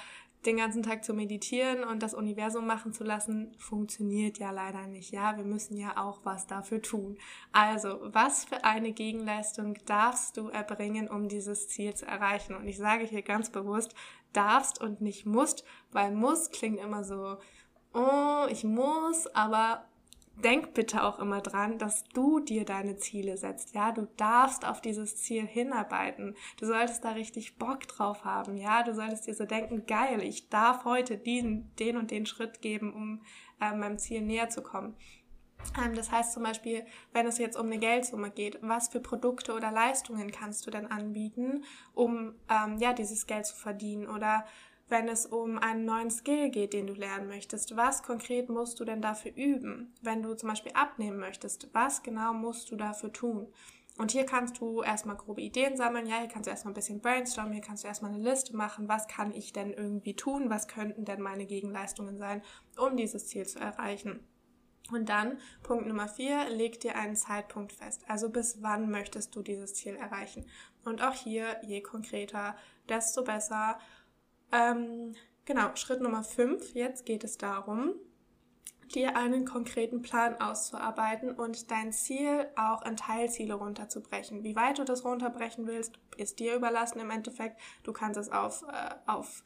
den 0.46 0.56
ganzen 0.56 0.82
Tag 0.82 1.04
zu 1.04 1.14
meditieren 1.14 1.82
und 1.82 2.02
das 2.02 2.14
Universum 2.14 2.66
machen 2.66 2.92
zu 2.92 3.02
lassen, 3.02 3.54
funktioniert 3.58 4.38
ja 4.38 4.50
leider 4.50 4.86
nicht. 4.86 5.10
Ja, 5.10 5.36
wir 5.36 5.44
müssen 5.44 5.76
ja 5.76 5.96
auch 5.96 6.20
was 6.24 6.46
dafür 6.46 6.80
tun. 6.80 7.18
Also, 7.52 7.98
was 8.12 8.44
für 8.44 8.64
eine 8.64 8.92
Gegenleistung 8.92 9.74
darfst 9.86 10.36
du 10.36 10.48
erbringen, 10.48 11.08
um 11.08 11.28
dieses 11.28 11.68
Ziel 11.68 11.94
zu 11.94 12.06
erreichen? 12.06 12.54
Und 12.54 12.68
ich 12.68 12.78
sage 12.78 13.04
hier 13.04 13.22
ganz 13.22 13.50
bewusst, 13.50 13.94
darfst 14.32 14.80
und 14.80 15.00
nicht 15.00 15.26
musst, 15.26 15.64
weil 15.90 16.12
muss 16.12 16.50
klingt 16.50 16.78
immer 16.78 17.02
so, 17.02 17.38
oh, 17.94 18.46
ich 18.48 18.64
muss, 18.64 19.26
aber 19.28 19.84
denk 20.42 20.74
bitte 20.74 21.02
auch 21.02 21.18
immer 21.18 21.40
dran, 21.40 21.78
dass 21.78 22.04
du 22.08 22.40
dir 22.40 22.64
deine 22.64 22.96
Ziele 22.96 23.36
setzt. 23.36 23.74
Ja, 23.74 23.92
du 23.92 24.08
darfst 24.16 24.66
auf 24.66 24.80
dieses 24.80 25.16
Ziel 25.16 25.46
hinarbeiten. 25.46 26.36
Du 26.58 26.66
solltest 26.66 27.04
da 27.04 27.10
richtig 27.10 27.56
Bock 27.56 27.86
drauf 27.88 28.24
haben. 28.24 28.56
Ja, 28.56 28.82
du 28.82 28.94
solltest 28.94 29.26
dir 29.26 29.34
so 29.34 29.44
denken, 29.44 29.86
geil, 29.86 30.22
ich 30.22 30.48
darf 30.48 30.84
heute 30.84 31.16
diesen, 31.18 31.74
den 31.76 31.96
und 31.96 32.10
den 32.10 32.26
Schritt 32.26 32.60
geben, 32.62 32.92
um 32.92 33.22
äh, 33.60 33.74
meinem 33.74 33.98
Ziel 33.98 34.22
näher 34.22 34.48
zu 34.48 34.62
kommen. 34.62 34.94
Ähm, 35.82 35.94
das 35.94 36.10
heißt 36.10 36.32
zum 36.32 36.42
Beispiel, 36.42 36.86
wenn 37.12 37.26
es 37.26 37.38
jetzt 37.38 37.56
um 37.56 37.66
eine 37.66 37.78
Geldsumme 37.78 38.30
geht, 38.30 38.58
was 38.62 38.88
für 38.88 39.00
Produkte 39.00 39.54
oder 39.54 39.70
Leistungen 39.70 40.30
kannst 40.30 40.66
du 40.66 40.70
denn 40.70 40.86
anbieten, 40.86 41.64
um 41.94 42.34
ähm, 42.48 42.78
ja 42.78 42.92
dieses 42.92 43.26
Geld 43.26 43.46
zu 43.46 43.56
verdienen? 43.56 44.06
Oder 44.06 44.46
wenn 44.88 45.08
es 45.08 45.26
um 45.26 45.58
einen 45.58 45.84
neuen 45.84 46.10
Skill 46.10 46.50
geht, 46.50 46.72
den 46.72 46.86
du 46.86 46.94
lernen 46.94 47.28
möchtest, 47.28 47.76
was 47.76 48.02
konkret 48.02 48.48
musst 48.48 48.80
du 48.80 48.84
denn 48.84 49.02
dafür 49.02 49.32
üben? 49.34 49.94
Wenn 50.02 50.22
du 50.22 50.34
zum 50.34 50.48
Beispiel 50.48 50.72
abnehmen 50.74 51.18
möchtest, 51.18 51.68
was 51.72 52.02
genau 52.02 52.32
musst 52.32 52.70
du 52.70 52.76
dafür 52.76 53.12
tun? 53.12 53.52
Und 53.98 54.12
hier 54.12 54.24
kannst 54.24 54.60
du 54.60 54.82
erstmal 54.82 55.16
grobe 55.16 55.40
Ideen 55.40 55.76
sammeln. 55.76 56.06
Ja, 56.06 56.20
hier 56.20 56.28
kannst 56.28 56.46
du 56.46 56.50
erstmal 56.52 56.70
ein 56.70 56.76
bisschen 56.76 57.00
brainstormen. 57.00 57.52
Hier 57.52 57.62
kannst 57.62 57.82
du 57.82 57.88
erstmal 57.88 58.12
eine 58.12 58.22
Liste 58.22 58.56
machen. 58.56 58.88
Was 58.88 59.08
kann 59.08 59.34
ich 59.34 59.52
denn 59.52 59.72
irgendwie 59.72 60.14
tun? 60.14 60.50
Was 60.50 60.68
könnten 60.68 61.04
denn 61.04 61.20
meine 61.20 61.46
Gegenleistungen 61.46 62.16
sein, 62.16 62.42
um 62.76 62.96
dieses 62.96 63.26
Ziel 63.26 63.44
zu 63.46 63.58
erreichen? 63.58 64.20
Und 64.92 65.08
dann, 65.08 65.38
Punkt 65.64 65.86
Nummer 65.86 66.08
vier, 66.08 66.48
leg 66.48 66.80
dir 66.80 66.96
einen 66.96 67.16
Zeitpunkt 67.16 67.72
fest. 67.72 68.04
Also 68.08 68.30
bis 68.30 68.62
wann 68.62 68.88
möchtest 68.88 69.34
du 69.34 69.42
dieses 69.42 69.74
Ziel 69.74 69.96
erreichen? 69.96 70.46
Und 70.84 71.02
auch 71.02 71.12
hier, 71.12 71.56
je 71.62 71.82
konkreter, 71.82 72.56
desto 72.88 73.24
besser. 73.24 73.78
Ähm, 74.52 75.14
genau, 75.44 75.74
Schritt 75.74 76.00
Nummer 76.00 76.22
fünf. 76.22 76.74
Jetzt 76.74 77.04
geht 77.04 77.24
es 77.24 77.38
darum, 77.38 77.94
dir 78.94 79.16
einen 79.16 79.44
konkreten 79.44 80.02
Plan 80.02 80.40
auszuarbeiten 80.40 81.30
und 81.32 81.70
dein 81.70 81.92
Ziel 81.92 82.48
auch 82.56 82.82
in 82.82 82.96
Teilziele 82.96 83.54
runterzubrechen. 83.54 84.42
Wie 84.44 84.56
weit 84.56 84.78
du 84.78 84.84
das 84.84 85.04
runterbrechen 85.04 85.66
willst, 85.66 85.98
ist 86.16 86.38
dir 86.38 86.54
überlassen 86.54 87.00
im 87.00 87.10
Endeffekt. 87.10 87.60
Du 87.82 87.92
kannst 87.92 88.18
es 88.18 88.30
auf, 88.30 88.62
äh, 88.62 88.94
auf 89.06 89.42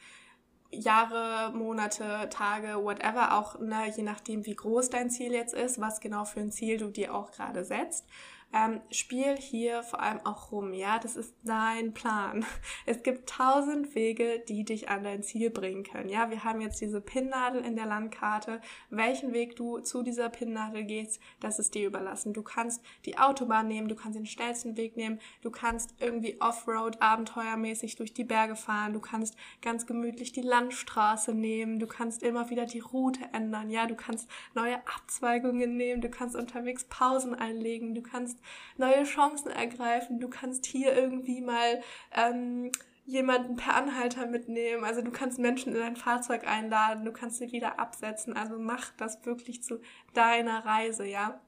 Jahre, 0.71 1.53
Monate, 1.55 2.29
Tage, 2.31 2.83
whatever, 2.83 3.37
auch 3.37 3.59
ne, 3.59 3.93
je 3.95 4.03
nachdem, 4.03 4.47
wie 4.47 4.57
groß 4.57 4.89
dein 4.91 5.11
Ziel 5.11 5.33
jetzt 5.33 5.53
ist, 5.55 5.81
was 5.81 6.01
genau 6.01 6.25
für 6.25 6.41
ein 6.41 6.51
Ziel 6.51 6.79
du 6.79 6.89
dir 6.89 7.15
auch 7.15 7.31
gerade 7.31 7.65
setzt 7.65 8.07
ähm, 8.53 8.81
spiel 8.91 9.37
hier 9.37 9.83
vor 9.83 10.01
allem 10.01 10.21
auch 10.25 10.53
rum, 10.53 10.73
ja, 10.75 10.99
das 10.99 11.17
ist 11.17 11.35
dein 11.45 11.95
Plan. 11.95 12.45
Es 12.87 13.03
gibt 13.03 13.29
tausend 13.29 13.95
Wege, 13.95 14.43
die 14.49 14.65
dich 14.65 14.89
an 14.89 15.05
dein 15.05 15.23
Ziel 15.23 15.51
bringen 15.51 15.85
können, 15.85 16.09
ja, 16.09 16.31
wir 16.31 16.45
haben 16.45 16.61
jetzt 16.61 16.81
diese 16.81 17.01
Pinnnadel 17.01 17.65
in 17.65 17.77
der 17.77 17.87
Landkarte, 17.87 18.61
welchen 18.91 19.33
Weg 19.33 19.57
du 19.57 19.79
zu 19.79 20.03
dieser 20.03 20.29
Pinnnadel 20.29 20.85
gehst, 20.85 21.21
das 21.41 21.59
ist 21.59 21.75
dir 21.75 21.87
überlassen. 21.87 22.33
Du 22.33 22.43
kannst 22.43 22.83
die 23.05 23.19
Autobahn 23.19 23.69
nehmen, 23.69 23.89
du 23.89 23.95
kannst 23.95 24.19
den 24.19 24.27
schnellsten 24.27 24.77
Weg 24.77 24.97
nehmen, 24.97 25.21
du 25.43 25.51
kannst 25.51 25.95
irgendwie 26.01 26.41
Offroad 26.41 27.01
abenteuermäßig 27.01 27.97
durch 27.97 28.13
die 28.15 28.25
Berge 28.25 28.57
fahren, 28.57 28.93
du 28.93 29.01
kannst 29.01 29.37
ganz 29.61 29.87
gemütlich 29.87 30.33
die 30.33 30.43
Landstraße 30.43 31.35
nehmen, 31.35 31.79
du 31.79 31.87
kannst 31.87 32.23
immer 32.23 32.51
wieder 32.51 32.67
die 32.67 32.81
Route 32.81 33.21
ändern, 33.33 33.71
ja, 33.71 33.87
du 33.87 33.95
kannst 33.95 34.29
neue 34.55 34.77
Abzweigungen 34.87 35.77
nehmen, 35.77 36.01
du 36.01 36.11
kannst 36.11 36.37
unterwegs 36.37 36.85
Pausen 36.85 37.35
einlegen, 37.35 37.95
du 37.95 38.03
kannst 38.03 38.39
neue 38.77 39.05
Chancen 39.05 39.51
ergreifen. 39.51 40.21
Du 40.21 40.29
kannst 40.29 40.67
hier 40.67 40.95
irgendwie 40.95 41.41
mal 41.41 41.81
ähm, 42.15 42.71
jemanden 43.05 43.57
per 43.57 43.75
Anhalter 43.75 44.27
mitnehmen. 44.27 44.85
Also 44.85 45.03
du 45.03 45.11
kannst 45.11 45.39
Menschen 45.39 45.75
in 45.75 45.81
dein 45.81 45.97
Fahrzeug 45.97 46.47
einladen, 46.47 47.05
du 47.05 47.13
kannst 47.13 47.39
sie 47.39 47.53
wieder 47.53 47.79
absetzen. 47.79 48.37
Also 48.37 48.59
mach 48.59 48.91
das 48.97 49.25
wirklich 49.27 49.63
zu 49.63 49.81
deiner 50.15 50.65
Reise, 50.65 51.07
ja. 51.07 51.41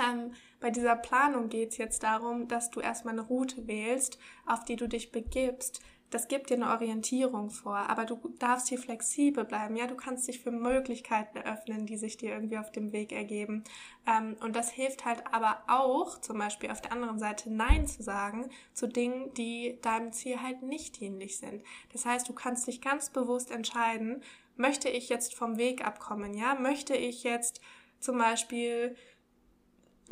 Ähm, 0.00 0.32
bei 0.60 0.70
dieser 0.70 0.96
Planung 0.96 1.48
geht 1.48 1.72
es 1.72 1.76
jetzt 1.76 2.02
darum, 2.02 2.48
dass 2.48 2.70
du 2.70 2.80
erstmal 2.80 3.12
eine 3.12 3.22
Route 3.22 3.66
wählst, 3.66 4.18
auf 4.46 4.64
die 4.64 4.76
du 4.76 4.88
dich 4.88 5.12
begibst, 5.12 5.82
das 6.12 6.28
gibt 6.28 6.50
dir 6.50 6.54
eine 6.54 6.70
Orientierung 6.70 7.48
vor, 7.50 7.76
aber 7.76 8.04
du 8.04 8.34
darfst 8.38 8.68
hier 8.68 8.78
flexibel 8.78 9.44
bleiben. 9.44 9.76
Ja, 9.76 9.86
du 9.86 9.94
kannst 9.94 10.28
dich 10.28 10.40
für 10.40 10.50
Möglichkeiten 10.50 11.38
öffnen, 11.38 11.86
die 11.86 11.96
sich 11.96 12.18
dir 12.18 12.34
irgendwie 12.34 12.58
auf 12.58 12.70
dem 12.70 12.92
Weg 12.92 13.12
ergeben. 13.12 13.64
Ähm, 14.06 14.36
und 14.40 14.54
das 14.54 14.70
hilft 14.70 15.06
halt 15.06 15.24
aber 15.32 15.62
auch, 15.68 16.20
zum 16.20 16.38
Beispiel 16.38 16.70
auf 16.70 16.82
der 16.82 16.92
anderen 16.92 17.18
Seite 17.18 17.50
Nein 17.50 17.86
zu 17.86 18.02
sagen 18.02 18.50
zu 18.74 18.86
Dingen, 18.86 19.32
die 19.34 19.78
deinem 19.80 20.12
Ziel 20.12 20.42
halt 20.42 20.62
nicht 20.62 21.00
dienlich 21.00 21.38
sind. 21.38 21.62
Das 21.92 22.04
heißt, 22.04 22.28
du 22.28 22.34
kannst 22.34 22.66
dich 22.66 22.82
ganz 22.82 23.08
bewusst 23.08 23.50
entscheiden, 23.50 24.22
möchte 24.56 24.90
ich 24.90 25.08
jetzt 25.08 25.34
vom 25.34 25.56
Weg 25.56 25.84
abkommen? 25.86 26.34
Ja, 26.34 26.54
möchte 26.54 26.94
ich 26.94 27.22
jetzt 27.22 27.62
zum 28.00 28.18
Beispiel 28.18 28.96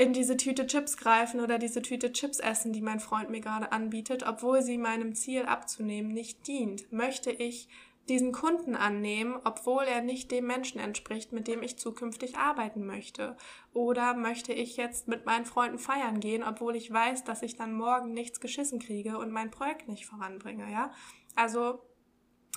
in 0.01 0.15
diese 0.15 0.39
Tüte 0.39 0.67
Chips 0.67 0.97
greifen 0.97 1.41
oder 1.41 1.59
diese 1.59 1.83
Tüte 1.83 2.11
Chips 2.13 2.41
essen, 2.41 2.73
die 2.73 2.81
mein 2.81 3.01
Freund 3.01 3.29
mir 3.29 3.41
gerade 3.41 3.71
anbietet, 3.71 4.25
obwohl 4.27 4.63
sie 4.63 4.79
meinem 4.79 5.15
Ziel 5.15 5.43
abzunehmen 5.43 6.11
nicht 6.11 6.47
dient? 6.47 6.91
Möchte 6.91 7.31
ich 7.31 7.69
diesen 8.09 8.33
Kunden 8.33 8.75
annehmen, 8.75 9.39
obwohl 9.45 9.85
er 9.85 10.01
nicht 10.01 10.31
dem 10.31 10.47
Menschen 10.47 10.81
entspricht, 10.81 11.33
mit 11.33 11.47
dem 11.47 11.63
ich 11.63 11.79
zukünftig 11.79 12.39
arbeiten 12.39 12.87
möchte? 12.87 13.37
Oder 13.75 14.15
möchte 14.15 14.55
ich 14.55 14.79
jetzt 14.79 15.07
mit 15.07 15.27
meinen 15.27 15.45
Freunden 15.45 15.79
feiern 15.79 16.19
gehen, 16.19 16.43
obwohl 16.43 16.77
ich 16.77 16.91
weiß, 16.91 17.25
dass 17.25 17.43
ich 17.43 17.57
dann 17.57 17.75
morgen 17.75 18.15
nichts 18.15 18.41
geschissen 18.41 18.79
kriege 18.79 19.19
und 19.19 19.31
mein 19.31 19.51
Projekt 19.51 19.87
nicht 19.87 20.07
voranbringe, 20.07 20.73
ja? 20.73 20.93
Also, 21.37 21.83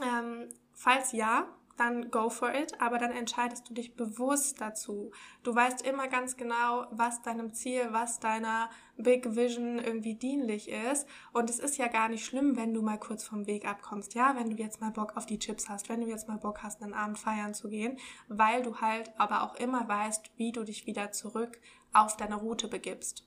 ähm, 0.01 0.47
falls 0.73 1.11
ja, 1.11 1.53
dann 1.77 2.11
go 2.11 2.29
for 2.29 2.53
it, 2.53 2.79
aber 2.79 2.97
dann 2.97 3.11
entscheidest 3.11 3.69
du 3.69 3.73
dich 3.73 3.95
bewusst 3.95 4.61
dazu. 4.61 5.11
Du 5.43 5.53
weißt 5.53 5.85
immer 5.85 6.07
ganz 6.07 6.37
genau, 6.37 6.85
was 6.91 7.21
deinem 7.21 7.53
Ziel, 7.53 7.87
was 7.91 8.19
deiner 8.19 8.69
Big 8.97 9.35
Vision 9.35 9.79
irgendwie 9.79 10.15
dienlich 10.15 10.69
ist. 10.69 11.07
Und 11.31 11.49
es 11.49 11.59
ist 11.59 11.77
ja 11.77 11.87
gar 11.87 12.09
nicht 12.09 12.25
schlimm, 12.25 12.55
wenn 12.55 12.73
du 12.73 12.81
mal 12.81 12.99
kurz 12.99 13.23
vom 13.23 13.47
Weg 13.47 13.67
abkommst. 13.67 14.13
Ja, 14.13 14.35
wenn 14.35 14.49
du 14.49 14.55
jetzt 14.55 14.81
mal 14.81 14.91
Bock 14.91 15.17
auf 15.17 15.25
die 15.25 15.39
Chips 15.39 15.69
hast, 15.69 15.89
wenn 15.89 16.01
du 16.01 16.07
jetzt 16.07 16.27
mal 16.27 16.37
Bock 16.37 16.61
hast, 16.61 16.83
einen 16.83 16.93
Abend 16.93 17.17
feiern 17.17 17.53
zu 17.53 17.69
gehen, 17.69 17.97
weil 18.27 18.61
du 18.61 18.81
halt 18.81 19.11
aber 19.17 19.43
auch 19.43 19.55
immer 19.55 19.87
weißt, 19.87 20.31
wie 20.37 20.51
du 20.51 20.63
dich 20.63 20.85
wieder 20.85 21.11
zurück 21.11 21.59
auf 21.91 22.17
deine 22.17 22.35
Route 22.35 22.67
begibst. 22.67 23.25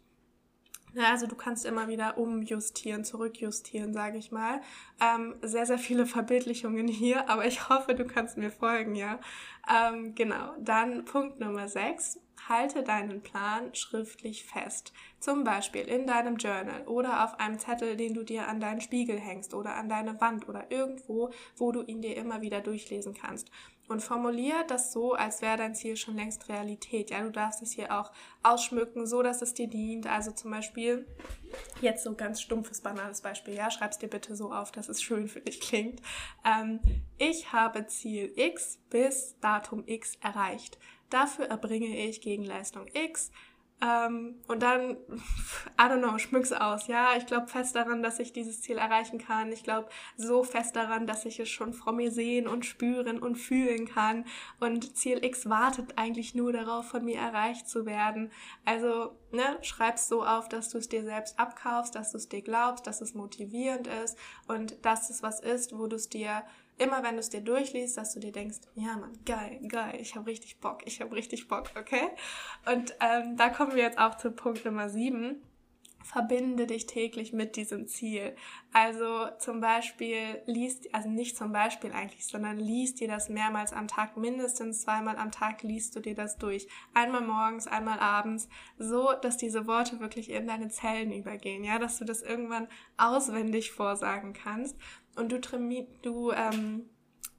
Ja, 0.96 1.10
also 1.10 1.26
du 1.26 1.34
kannst 1.36 1.66
immer 1.66 1.88
wieder 1.88 2.16
umjustieren, 2.16 3.04
zurückjustieren, 3.04 3.92
sage 3.92 4.16
ich 4.16 4.32
mal. 4.32 4.62
Ähm, 4.98 5.34
sehr, 5.42 5.66
sehr 5.66 5.76
viele 5.76 6.06
Verbildlichungen 6.06 6.88
hier, 6.88 7.28
aber 7.28 7.44
ich 7.46 7.68
hoffe, 7.68 7.94
du 7.94 8.06
kannst 8.06 8.38
mir 8.38 8.50
folgen, 8.50 8.94
ja. 8.94 9.20
Ähm, 9.70 10.14
genau, 10.14 10.54
dann 10.58 11.04
Punkt 11.04 11.38
Nummer 11.38 11.68
6. 11.68 12.18
Halte 12.48 12.82
deinen 12.82 13.20
Plan 13.20 13.74
schriftlich 13.74 14.44
fest. 14.44 14.94
Zum 15.20 15.44
Beispiel 15.44 15.82
in 15.82 16.06
deinem 16.06 16.36
Journal 16.36 16.86
oder 16.86 17.24
auf 17.24 17.40
einem 17.40 17.58
Zettel, 17.58 17.96
den 17.96 18.14
du 18.14 18.22
dir 18.22 18.48
an 18.48 18.60
deinen 18.60 18.80
Spiegel 18.80 19.18
hängst 19.18 19.52
oder 19.52 19.74
an 19.74 19.90
deine 19.90 20.18
Wand 20.22 20.48
oder 20.48 20.70
irgendwo, 20.70 21.30
wo 21.56 21.72
du 21.72 21.82
ihn 21.82 22.00
dir 22.00 22.16
immer 22.16 22.40
wieder 22.40 22.62
durchlesen 22.62 23.12
kannst 23.12 23.50
und 23.88 24.00
formulier 24.00 24.64
das 24.66 24.92
so, 24.92 25.14
als 25.14 25.42
wäre 25.42 25.56
dein 25.56 25.74
Ziel 25.74 25.96
schon 25.96 26.16
längst 26.16 26.48
Realität. 26.48 27.10
Ja, 27.10 27.22
du 27.22 27.30
darfst 27.30 27.62
es 27.62 27.72
hier 27.72 27.98
auch 27.98 28.10
ausschmücken, 28.42 29.06
so 29.06 29.22
dass 29.22 29.42
es 29.42 29.54
dir 29.54 29.68
dient. 29.68 30.06
Also 30.06 30.32
zum 30.32 30.50
Beispiel, 30.50 31.06
jetzt 31.80 32.04
so 32.04 32.14
ganz 32.14 32.40
stumpfes, 32.40 32.80
banales 32.80 33.20
Beispiel, 33.20 33.54
ja, 33.54 33.70
schreib's 33.70 33.98
dir 33.98 34.08
bitte 34.08 34.34
so 34.36 34.52
auf, 34.52 34.72
dass 34.72 34.88
es 34.88 35.02
schön 35.02 35.28
für 35.28 35.40
dich 35.40 35.60
klingt. 35.60 36.00
Ähm, 36.44 36.80
ich 37.18 37.52
habe 37.52 37.86
Ziel 37.86 38.32
X 38.36 38.78
bis 38.90 39.38
Datum 39.40 39.84
X 39.86 40.16
erreicht. 40.20 40.78
Dafür 41.10 41.46
erbringe 41.46 42.08
ich 42.08 42.20
Gegenleistung 42.20 42.86
X 42.92 43.30
ähm, 43.82 44.36
und 44.48 44.62
dann, 44.62 44.92
I 45.78 45.82
don't 45.82 45.98
know, 45.98 46.16
schmück's 46.16 46.52
aus. 46.52 46.86
Ja, 46.86 47.10
ich 47.16 47.26
glaube 47.26 47.48
fest 47.48 47.76
daran, 47.76 48.02
dass 48.02 48.18
ich 48.18 48.32
dieses 48.32 48.62
Ziel 48.62 48.78
erreichen 48.78 49.18
kann. 49.18 49.52
Ich 49.52 49.64
glaube 49.64 49.90
so 50.16 50.44
fest 50.44 50.76
daran, 50.76 51.06
dass 51.06 51.26
ich 51.26 51.38
es 51.40 51.50
schon 51.50 51.74
vor 51.74 51.92
mir 51.92 52.10
sehen 52.10 52.48
und 52.48 52.64
spüren 52.64 53.18
und 53.20 53.36
fühlen 53.36 53.86
kann. 53.86 54.24
Und 54.60 54.96
Ziel 54.96 55.22
X 55.22 55.48
wartet 55.50 55.98
eigentlich 55.98 56.34
nur 56.34 56.52
darauf, 56.52 56.88
von 56.88 57.04
mir 57.04 57.18
erreicht 57.18 57.68
zu 57.68 57.84
werden. 57.84 58.32
Also, 58.64 59.18
ne, 59.30 59.58
schreib's 59.60 60.08
so 60.08 60.24
auf, 60.24 60.48
dass 60.48 60.70
du 60.70 60.78
es 60.78 60.88
dir 60.88 61.02
selbst 61.02 61.38
abkaufst, 61.38 61.94
dass 61.94 62.12
du 62.12 62.16
es 62.16 62.30
dir 62.30 62.42
glaubst, 62.42 62.86
dass 62.86 63.02
es 63.02 63.12
motivierend 63.12 63.88
ist 64.04 64.16
und 64.48 64.84
dass 64.86 65.10
es 65.10 65.22
was 65.22 65.40
ist, 65.40 65.76
wo 65.76 65.86
du 65.86 65.96
es 65.96 66.08
dir 66.08 66.44
immer 66.78 67.02
wenn 67.02 67.14
du 67.14 67.20
es 67.20 67.30
dir 67.30 67.40
durchliest, 67.40 67.96
dass 67.96 68.14
du 68.14 68.20
dir 68.20 68.32
denkst, 68.32 68.58
ja 68.74 68.96
Mann, 68.96 69.18
geil, 69.24 69.60
geil, 69.68 69.98
ich 70.00 70.14
habe 70.14 70.26
richtig 70.26 70.58
Bock, 70.60 70.82
ich 70.86 71.00
habe 71.00 71.14
richtig 71.14 71.48
Bock, 71.48 71.70
okay? 71.78 72.08
Und 72.66 72.94
ähm, 73.00 73.36
da 73.36 73.48
kommen 73.48 73.74
wir 73.74 73.82
jetzt 73.82 73.98
auch 73.98 74.16
zu 74.16 74.30
Punkt 74.30 74.64
Nummer 74.64 74.88
sieben. 74.88 75.42
Verbinde 76.06 76.68
dich 76.68 76.86
täglich 76.86 77.32
mit 77.32 77.56
diesem 77.56 77.88
Ziel. 77.88 78.36
Also 78.72 79.26
zum 79.40 79.60
Beispiel 79.60 80.40
liest, 80.46 80.94
also 80.94 81.08
nicht 81.08 81.36
zum 81.36 81.50
Beispiel 81.50 81.90
eigentlich, 81.90 82.26
sondern 82.26 82.58
liest 82.58 83.00
dir 83.00 83.08
das 83.08 83.28
mehrmals 83.28 83.72
am 83.72 83.88
Tag, 83.88 84.16
mindestens 84.16 84.82
zweimal 84.82 85.16
am 85.16 85.32
Tag 85.32 85.64
liest 85.64 85.96
du 85.96 86.00
dir 86.00 86.14
das 86.14 86.38
durch. 86.38 86.68
Einmal 86.94 87.22
morgens, 87.22 87.66
einmal 87.66 87.98
abends, 87.98 88.48
so 88.78 89.14
dass 89.20 89.36
diese 89.36 89.66
Worte 89.66 89.98
wirklich 89.98 90.30
in 90.30 90.46
deine 90.46 90.68
Zellen 90.68 91.12
übergehen, 91.12 91.64
ja, 91.64 91.80
dass 91.80 91.98
du 91.98 92.04
das 92.04 92.22
irgendwann 92.22 92.68
auswendig 92.96 93.72
vorsagen 93.72 94.32
kannst 94.32 94.76
und 95.16 95.32
du, 95.32 95.40
du 96.02 96.30
ähm, 96.30 96.88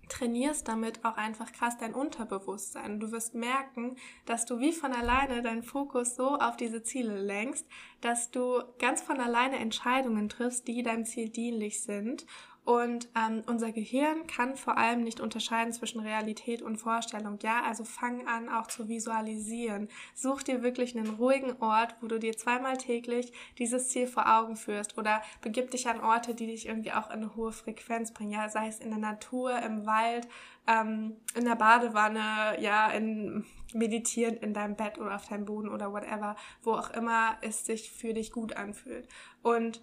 trainierst 0.09 0.67
damit 0.67 1.03
auch 1.05 1.17
einfach 1.17 1.51
krass 1.51 1.77
dein 1.77 1.93
Unterbewusstsein. 1.93 2.99
Du 2.99 3.11
wirst 3.11 3.35
merken, 3.35 3.95
dass 4.25 4.45
du 4.45 4.59
wie 4.59 4.71
von 4.71 4.93
alleine 4.93 5.41
deinen 5.41 5.63
Fokus 5.63 6.15
so 6.15 6.37
auf 6.37 6.57
diese 6.57 6.83
Ziele 6.83 7.17
lenkst, 7.21 7.67
dass 8.01 8.31
du 8.31 8.61
ganz 8.79 9.01
von 9.01 9.19
alleine 9.19 9.57
Entscheidungen 9.57 10.29
triffst, 10.29 10.67
die 10.67 10.83
deinem 10.83 11.05
Ziel 11.05 11.29
dienlich 11.29 11.83
sind 11.83 12.25
Und 12.67 13.08
ähm, 13.15 13.43
unser 13.47 13.71
Gehirn 13.71 14.27
kann 14.27 14.58
vor 14.58 14.77
allem 14.77 15.01
nicht 15.01 15.21
unterscheiden 15.21 15.71
zwischen 15.71 16.01
Realität 16.01 16.62
und 16.62 16.75
Vorstellung. 16.75 17.39
Ja, 17.41 17.62
also 17.63 17.86
fang 17.86 18.27
an 18.27 18.49
auch 18.49 18.67
zu 18.67 18.89
visualisieren. 18.89 19.88
Such 20.13 20.43
dir 20.43 20.63
wirklich 20.63 20.93
einen 20.93 21.12
ruhigen 21.12 21.53
Ort, 21.62 21.95
wo 22.01 22.08
du 22.08 22.19
dir 22.19 22.36
zweimal 22.36 22.75
täglich 22.75 23.32
dieses 23.58 23.88
Ziel 23.88 24.06
vor 24.06 24.27
Augen 24.27 24.58
führst 24.58 24.97
oder 24.97 25.21
begib 25.39 25.71
dich 25.71 25.88
an 25.88 26.01
Orte, 26.01 26.36
die 26.36 26.47
dich 26.47 26.67
irgendwie 26.67 26.91
auch 26.91 27.08
in 27.10 27.21
eine 27.21 27.38
hohe 27.38 27.53
Frequenz 27.53 28.12
bringen. 28.12 28.32
Ja, 28.32 28.49
sei 28.49 28.67
es 28.67 28.80
in 28.80 28.89
der 28.89 28.99
Natur, 28.99 29.58
im 29.60 29.86
Wald, 29.86 30.27
ähm, 30.67 31.15
in 31.36 31.45
der 31.45 31.56
Badewanne, 31.56 32.60
ja, 32.60 32.89
in 32.91 33.45
meditieren 33.73 34.36
in 34.36 34.53
deinem 34.53 34.75
Bett 34.75 34.97
oder 34.97 35.15
auf 35.15 35.25
deinem 35.27 35.45
Boden 35.45 35.69
oder 35.69 35.93
whatever, 35.93 36.36
wo 36.63 36.73
auch 36.73 36.89
immer 36.89 37.38
es 37.39 37.65
sich 37.65 37.91
für 37.91 38.13
dich 38.13 38.34
gut 38.34 38.58
anfühlt. 38.58 39.08
Und 39.41 39.82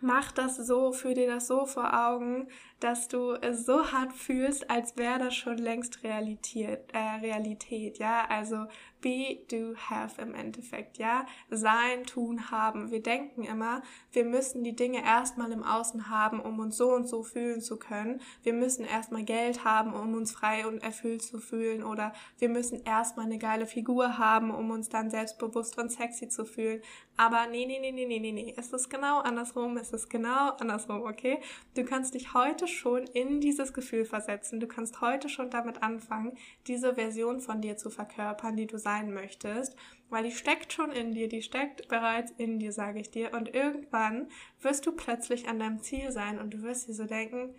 mach 0.00 0.32
das 0.32 0.56
so, 0.56 0.92
führ 0.92 1.14
dir 1.14 1.26
das 1.26 1.46
so 1.46 1.66
vor 1.66 1.92
Augen, 2.08 2.48
dass 2.80 3.08
du 3.08 3.32
es 3.32 3.66
so 3.66 3.92
hart 3.92 4.12
fühlst, 4.12 4.70
als 4.70 4.96
wäre 4.96 5.18
das 5.18 5.34
schon 5.34 5.58
längst 5.58 6.02
Realität, 6.02 6.80
äh, 6.92 7.20
Realität, 7.20 7.98
ja, 7.98 8.24
also 8.28 8.66
be, 9.00 9.40
do, 9.50 9.74
have 9.76 10.20
im 10.20 10.34
Endeffekt, 10.34 10.98
ja, 10.98 11.26
sein, 11.50 12.04
tun, 12.04 12.50
haben. 12.50 12.90
Wir 12.90 13.02
denken 13.02 13.44
immer, 13.44 13.82
wir 14.12 14.24
müssen 14.24 14.64
die 14.64 14.76
Dinge 14.76 15.04
erstmal 15.04 15.52
im 15.52 15.62
Außen 15.62 16.10
haben, 16.10 16.40
um 16.40 16.58
uns 16.58 16.76
so 16.76 16.92
und 16.94 17.08
so 17.08 17.22
fühlen 17.22 17.60
zu 17.60 17.78
können. 17.78 18.20
Wir 18.42 18.52
müssen 18.52 18.84
erstmal 18.84 19.24
Geld 19.24 19.64
haben, 19.64 19.94
um 19.94 20.14
uns 20.14 20.32
frei 20.32 20.66
und 20.66 20.82
erfüllt 20.82 21.22
zu 21.22 21.38
fühlen 21.38 21.82
oder 21.82 22.12
wir 22.38 22.48
müssen 22.48 22.82
erstmal 22.84 23.26
eine 23.26 23.38
geile 23.38 23.66
Figur 23.66 24.18
haben, 24.18 24.50
um 24.50 24.70
uns 24.70 24.88
dann 24.88 25.10
selbstbewusst 25.10 25.78
und 25.78 25.90
sexy 25.90 26.28
zu 26.28 26.44
fühlen. 26.44 26.82
Aber 27.16 27.46
nee, 27.46 27.66
nee, 27.66 27.78
nee, 27.80 27.92
nee, 27.92 28.06
nee, 28.06 28.18
nee, 28.18 28.32
nee, 28.32 28.54
es 28.56 28.72
ist 28.72 28.88
genau 28.88 29.18
andersrum, 29.18 29.76
es 29.76 29.92
ist 29.92 30.08
genau 30.08 30.52
andersrum, 30.58 31.02
okay? 31.02 31.38
Du 31.74 31.84
kannst 31.84 32.14
dich 32.14 32.32
heute 32.32 32.66
schon 32.66 33.04
in 33.08 33.42
dieses 33.42 33.74
Gefühl 33.74 34.06
versetzen. 34.06 34.58
Du 34.58 34.66
kannst 34.66 35.02
heute 35.02 35.28
schon 35.28 35.50
damit 35.50 35.82
anfangen, 35.82 36.38
diese 36.66 36.94
Version 36.94 37.40
von 37.40 37.60
dir 37.60 37.76
zu 37.76 37.90
verkörpern, 37.90 38.56
die 38.56 38.66
du 38.66 38.78
sein 38.90 39.12
möchtest, 39.12 39.76
weil 40.08 40.24
die 40.24 40.32
steckt 40.32 40.72
schon 40.72 40.90
in 40.90 41.12
dir, 41.12 41.28
die 41.28 41.42
steckt 41.42 41.86
bereits 41.88 42.32
in 42.32 42.58
dir, 42.58 42.72
sage 42.72 42.98
ich 43.00 43.10
dir. 43.10 43.32
Und 43.32 43.54
irgendwann 43.54 44.28
wirst 44.60 44.84
du 44.86 44.92
plötzlich 44.92 45.48
an 45.48 45.60
deinem 45.60 45.80
Ziel 45.80 46.10
sein 46.10 46.40
und 46.40 46.54
du 46.54 46.62
wirst 46.62 46.88
dir 46.88 46.94
so 46.94 47.04
denken, 47.04 47.54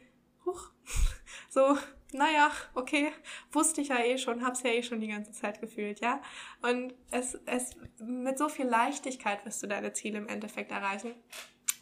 huch, 0.46 0.72
so, 1.50 1.78
naja, 2.12 2.52
okay, 2.74 3.12
wusste 3.52 3.80
ich 3.80 3.88
ja 3.88 4.00
eh 4.00 4.18
schon, 4.18 4.44
hab's 4.46 4.64
ja 4.64 4.72
eh 4.72 4.84
schon 4.84 5.00
die 5.00 5.08
ganze 5.08 5.32
Zeit 5.32 5.62
gefühlt, 5.62 6.02
ja. 6.02 6.22
Und 6.62 6.94
es, 7.12 7.40
es, 7.46 7.78
mit 8.00 8.38
so 8.38 8.50
viel 8.50 8.66
Leichtigkeit 8.66 9.46
wirst 9.46 9.64
du 9.64 9.68
deine 9.68 9.94
Ziele 9.94 10.18
im 10.18 10.28
Endeffekt 10.28 10.72
erreichen 10.72 11.14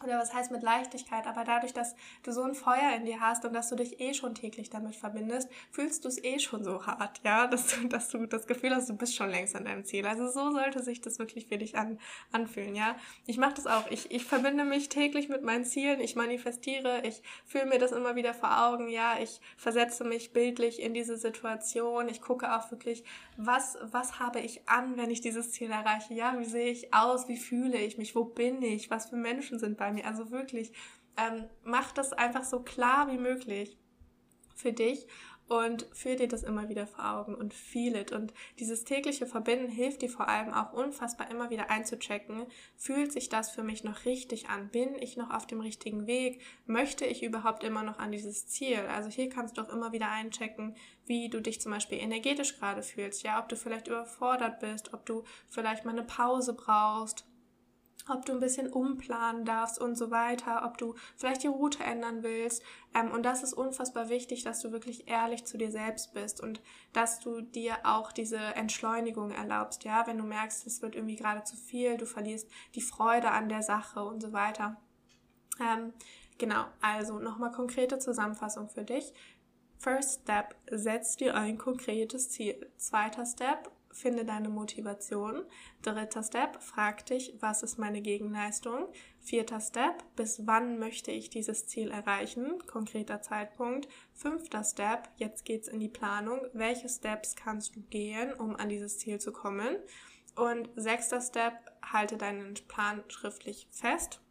oder 0.03 0.17
was 0.17 0.33
heißt 0.33 0.51
mit 0.51 0.63
Leichtigkeit, 0.63 1.27
aber 1.27 1.43
dadurch, 1.43 1.73
dass 1.73 1.95
du 2.23 2.31
so 2.31 2.43
ein 2.43 2.55
Feuer 2.55 2.93
in 2.95 3.05
dir 3.05 3.19
hast 3.19 3.45
und 3.45 3.53
dass 3.53 3.69
du 3.69 3.75
dich 3.75 3.99
eh 3.99 4.13
schon 4.13 4.33
täglich 4.33 4.69
damit 4.69 4.95
verbindest, 4.95 5.49
fühlst 5.71 6.05
du 6.05 6.07
es 6.07 6.23
eh 6.23 6.39
schon 6.39 6.63
so 6.63 6.85
hart, 6.85 7.21
ja, 7.23 7.47
dass 7.49 7.67
du, 7.67 7.87
dass 7.87 8.09
du 8.09 8.25
das 8.25 8.47
Gefühl 8.47 8.73
hast, 8.73 8.89
du 8.89 8.95
bist 8.95 9.15
schon 9.15 9.29
längst 9.29 9.55
an 9.55 9.65
deinem 9.65 9.83
Ziel. 9.83 10.05
Also 10.05 10.29
so 10.29 10.51
sollte 10.51 10.83
sich 10.83 11.01
das 11.01 11.19
wirklich 11.19 11.47
für 11.47 11.57
dich 11.57 11.77
an, 11.77 11.99
anfühlen, 12.31 12.75
ja. 12.75 12.95
Ich 13.25 13.37
mache 13.37 13.55
das 13.55 13.67
auch. 13.67 13.89
Ich, 13.91 14.11
ich 14.11 14.25
verbinde 14.25 14.63
mich 14.63 14.89
täglich 14.89 15.29
mit 15.29 15.43
meinen 15.43 15.65
Zielen, 15.65 15.99
ich 15.99 16.15
manifestiere, 16.15 17.01
ich 17.05 17.21
fühle 17.45 17.65
mir 17.65 17.79
das 17.79 17.91
immer 17.91 18.15
wieder 18.15 18.33
vor 18.33 18.67
Augen, 18.67 18.89
ja, 18.89 19.17
ich 19.21 19.41
versetze 19.57 20.03
mich 20.03 20.31
bildlich 20.31 20.81
in 20.81 20.93
diese 20.93 21.17
Situation, 21.17 22.07
ich 22.07 22.21
gucke 22.21 22.55
auch 22.55 22.71
wirklich, 22.71 23.03
was, 23.37 23.77
was 23.81 24.19
habe 24.19 24.39
ich 24.39 24.67
an, 24.67 24.97
wenn 24.97 25.09
ich 25.09 25.21
dieses 25.21 25.51
Ziel 25.51 25.71
erreiche, 25.71 26.13
ja, 26.13 26.37
wie 26.39 26.45
sehe 26.45 26.71
ich 26.71 26.93
aus, 26.93 27.27
wie 27.27 27.37
fühle 27.37 27.77
ich 27.77 27.97
mich, 27.97 28.15
wo 28.15 28.25
bin 28.25 28.61
ich, 28.61 28.89
was 28.89 29.09
für 29.09 29.15
Menschen 29.15 29.59
sind 29.59 29.77
bei 29.77 29.88
bei 29.89 29.95
mir. 29.95 30.05
Also 30.05 30.31
wirklich, 30.31 30.71
ähm, 31.17 31.45
mach 31.63 31.91
das 31.91 32.13
einfach 32.13 32.43
so 32.43 32.61
klar 32.61 33.11
wie 33.11 33.17
möglich 33.17 33.77
für 34.55 34.73
dich 34.73 35.07
und 35.47 35.87
führ 35.93 36.15
dir 36.15 36.27
das 36.27 36.43
immer 36.43 36.69
wieder 36.69 36.85
vor 36.85 37.03
Augen 37.03 37.33
und 37.33 37.55
feel 37.55 37.95
it. 37.95 38.11
Und 38.11 38.33
dieses 38.59 38.83
tägliche 38.83 39.25
Verbinden 39.25 39.67
hilft 39.67 40.03
dir 40.03 40.09
vor 40.09 40.27
allem 40.27 40.53
auch 40.53 40.73
unfassbar 40.73 41.31
immer 41.31 41.49
wieder 41.49 41.71
einzuchecken. 41.71 42.45
Fühlt 42.77 43.11
sich 43.11 43.29
das 43.29 43.49
für 43.49 43.63
mich 43.63 43.83
noch 43.83 44.05
richtig 44.05 44.47
an? 44.49 44.69
Bin 44.69 44.93
ich 44.99 45.17
noch 45.17 45.31
auf 45.31 45.47
dem 45.47 45.59
richtigen 45.59 46.05
Weg? 46.05 46.41
Möchte 46.67 47.05
ich 47.05 47.23
überhaupt 47.23 47.63
immer 47.63 47.81
noch 47.81 47.97
an 47.97 48.11
dieses 48.11 48.47
Ziel? 48.47 48.77
Also 48.93 49.09
hier 49.09 49.29
kannst 49.29 49.57
du 49.57 49.63
auch 49.63 49.69
immer 49.69 49.91
wieder 49.91 50.11
einchecken, 50.11 50.75
wie 51.07 51.29
du 51.29 51.41
dich 51.41 51.59
zum 51.59 51.71
Beispiel 51.71 51.97
energetisch 51.97 52.59
gerade 52.59 52.83
fühlst. 52.83 53.23
Ja, 53.23 53.39
ob 53.39 53.49
du 53.49 53.55
vielleicht 53.55 53.87
überfordert 53.87 54.59
bist, 54.59 54.93
ob 54.93 55.03
du 55.07 55.23
vielleicht 55.49 55.83
mal 55.83 55.91
eine 55.91 56.03
Pause 56.03 56.53
brauchst, 56.53 57.25
ob 58.07 58.25
du 58.25 58.33
ein 58.33 58.39
bisschen 58.39 58.71
umplanen 58.71 59.45
darfst 59.45 59.79
und 59.79 59.95
so 59.95 60.11
weiter, 60.11 60.63
ob 60.65 60.77
du 60.77 60.95
vielleicht 61.17 61.43
die 61.43 61.47
Route 61.47 61.83
ändern 61.83 62.23
willst. 62.23 62.63
Ähm, 62.93 63.11
und 63.11 63.23
das 63.23 63.43
ist 63.43 63.53
unfassbar 63.53 64.09
wichtig, 64.09 64.43
dass 64.43 64.61
du 64.61 64.71
wirklich 64.71 65.07
ehrlich 65.07 65.45
zu 65.45 65.57
dir 65.57 65.71
selbst 65.71 66.13
bist 66.13 66.41
und 66.41 66.61
dass 66.93 67.19
du 67.19 67.41
dir 67.41 67.77
auch 67.83 68.11
diese 68.11 68.37
Entschleunigung 68.37 69.31
erlaubst. 69.31 69.83
Ja, 69.83 70.07
wenn 70.07 70.17
du 70.17 70.23
merkst, 70.23 70.65
es 70.65 70.81
wird 70.81 70.95
irgendwie 70.95 71.17
gerade 71.17 71.43
zu 71.43 71.55
viel, 71.55 71.97
du 71.97 72.05
verlierst 72.05 72.49
die 72.75 72.81
Freude 72.81 73.31
an 73.31 73.49
der 73.49 73.61
Sache 73.61 74.03
und 74.03 74.21
so 74.21 74.33
weiter. 74.33 74.77
Ähm, 75.59 75.93
genau, 76.37 76.65
also 76.81 77.19
nochmal 77.19 77.51
konkrete 77.51 77.99
Zusammenfassung 77.99 78.69
für 78.69 78.83
dich. 78.83 79.13
First 79.77 80.23
Step, 80.23 80.55
setz 80.69 81.15
dir 81.15 81.35
ein 81.35 81.57
konkretes 81.57 82.29
Ziel. 82.29 82.69
Zweiter 82.77 83.25
Step, 83.25 83.71
finde 83.91 84.25
deine 84.25 84.49
Motivation. 84.49 85.43
Dritter 85.81 86.23
Step, 86.23 86.61
frag 86.61 87.05
dich, 87.05 87.35
was 87.39 87.63
ist 87.63 87.77
meine 87.77 88.01
Gegenleistung? 88.01 88.87
Vierter 89.19 89.59
Step, 89.59 90.03
bis 90.15 90.45
wann 90.45 90.79
möchte 90.79 91.11
ich 91.11 91.29
dieses 91.29 91.67
Ziel 91.67 91.89
erreichen? 91.91 92.59
Konkreter 92.67 93.21
Zeitpunkt. 93.21 93.87
Fünfter 94.13 94.63
Step, 94.63 95.09
jetzt 95.17 95.45
geht's 95.45 95.67
in 95.67 95.79
die 95.79 95.89
Planung. 95.89 96.39
Welche 96.53 96.89
Steps 96.89 97.35
kannst 97.35 97.75
du 97.75 97.81
gehen, 97.81 98.33
um 98.33 98.55
an 98.55 98.69
dieses 98.69 98.99
Ziel 98.99 99.19
zu 99.19 99.31
kommen? 99.31 99.77
Und 100.35 100.69
sechster 100.75 101.21
Step, 101.21 101.53
halte 101.81 102.17
deinen 102.17 102.53
Plan 102.67 103.03
schriftlich 103.07 103.67
fest 103.71 104.21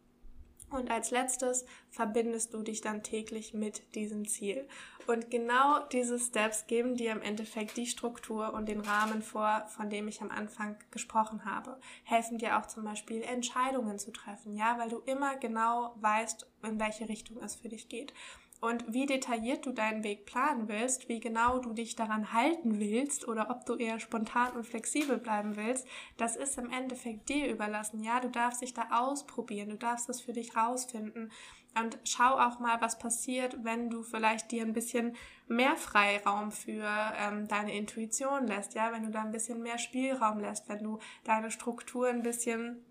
und 0.71 0.91
als 0.91 1.11
letztes 1.11 1.65
verbindest 1.89 2.53
du 2.53 2.61
dich 2.61 2.81
dann 2.81 3.01
täglich 3.01 3.53
mit 3.53 3.95
diesem 3.95 4.27
Ziel. 4.27 4.67
Und 5.09 5.31
genau 5.31 5.79
diese 5.91 6.19
Steps 6.19 6.67
geben 6.67 6.93
dir 6.93 7.11
im 7.13 7.23
Endeffekt 7.23 7.77
die 7.77 7.87
Struktur 7.87 8.53
und 8.53 8.69
den 8.69 8.79
Rahmen 8.79 9.23
vor, 9.23 9.65
von 9.67 9.89
dem 9.89 10.07
ich 10.07 10.21
am 10.21 10.29
Anfang 10.29 10.77
gesprochen 10.91 11.45
habe. 11.45 11.79
Helfen 12.03 12.37
dir 12.37 12.59
auch 12.59 12.67
zum 12.67 12.83
Beispiel 12.83 13.23
Entscheidungen 13.23 13.97
zu 13.97 14.11
treffen, 14.11 14.55
ja, 14.55 14.77
weil 14.77 14.89
du 14.89 14.99
immer 14.99 15.35
genau 15.37 15.95
weißt, 15.95 16.45
in 16.61 16.79
welche 16.79 17.09
Richtung 17.09 17.41
es 17.41 17.55
für 17.55 17.69
dich 17.69 17.89
geht. 17.89 18.13
Und 18.61 18.93
wie 18.93 19.07
detailliert 19.07 19.65
du 19.65 19.71
deinen 19.71 20.03
Weg 20.03 20.27
planen 20.27 20.67
willst, 20.67 21.09
wie 21.09 21.19
genau 21.19 21.57
du 21.57 21.73
dich 21.73 21.95
daran 21.95 22.31
halten 22.33 22.79
willst 22.79 23.27
oder 23.27 23.49
ob 23.49 23.65
du 23.65 23.77
eher 23.77 23.99
spontan 23.99 24.51
und 24.51 24.65
flexibel 24.65 25.17
bleiben 25.17 25.55
willst, 25.55 25.87
das 26.17 26.35
ist 26.35 26.57
im 26.57 26.69
Endeffekt 26.69 27.29
dir 27.29 27.47
überlassen. 27.47 28.03
Ja, 28.03 28.19
du 28.19 28.29
darfst 28.29 28.61
dich 28.61 28.75
da 28.75 28.87
ausprobieren, 28.91 29.69
du 29.69 29.77
darfst 29.77 30.07
das 30.07 30.21
für 30.21 30.33
dich 30.33 30.55
rausfinden. 30.57 31.31
Und 31.77 31.99
schau 32.03 32.37
auch 32.37 32.59
mal, 32.59 32.81
was 32.81 32.99
passiert, 32.99 33.63
wenn 33.63 33.89
du 33.89 34.03
vielleicht 34.03 34.51
dir 34.51 34.63
ein 34.63 34.73
bisschen 34.73 35.15
mehr 35.47 35.75
Freiraum 35.75 36.51
für 36.51 36.87
ähm, 37.17 37.47
deine 37.47 37.75
Intuition 37.75 38.47
lässt, 38.47 38.73
ja, 38.73 38.91
wenn 38.91 39.03
du 39.03 39.11
da 39.11 39.21
ein 39.21 39.31
bisschen 39.31 39.61
mehr 39.61 39.77
Spielraum 39.77 40.39
lässt, 40.39 40.67
wenn 40.67 40.83
du 40.83 40.99
deine 41.23 41.51
Struktur 41.51 42.07
ein 42.07 42.23
bisschen 42.23 42.83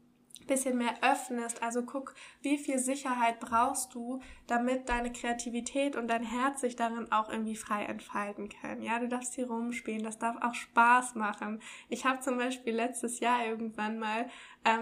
bisschen 0.48 0.76
mehr 0.76 0.94
öffnest. 1.02 1.62
Also 1.62 1.82
guck, 1.82 2.14
wie 2.42 2.58
viel 2.58 2.80
Sicherheit 2.80 3.38
brauchst 3.38 3.94
du, 3.94 4.20
damit 4.48 4.88
deine 4.88 5.12
Kreativität 5.12 5.94
und 5.94 6.08
dein 6.08 6.24
Herz 6.24 6.62
sich 6.62 6.74
darin 6.74 7.12
auch 7.12 7.30
irgendwie 7.30 7.54
frei 7.54 7.84
entfalten 7.84 8.48
können. 8.48 8.82
Ja, 8.82 8.98
du 8.98 9.06
darfst 9.06 9.34
hier 9.36 9.46
rumspielen, 9.46 10.02
das 10.02 10.18
darf 10.18 10.36
auch 10.42 10.54
Spaß 10.54 11.14
machen. 11.14 11.60
Ich 11.88 12.04
habe 12.04 12.18
zum 12.20 12.38
Beispiel 12.38 12.74
letztes 12.74 13.20
Jahr 13.20 13.46
irgendwann 13.46 13.98
mal 14.00 14.28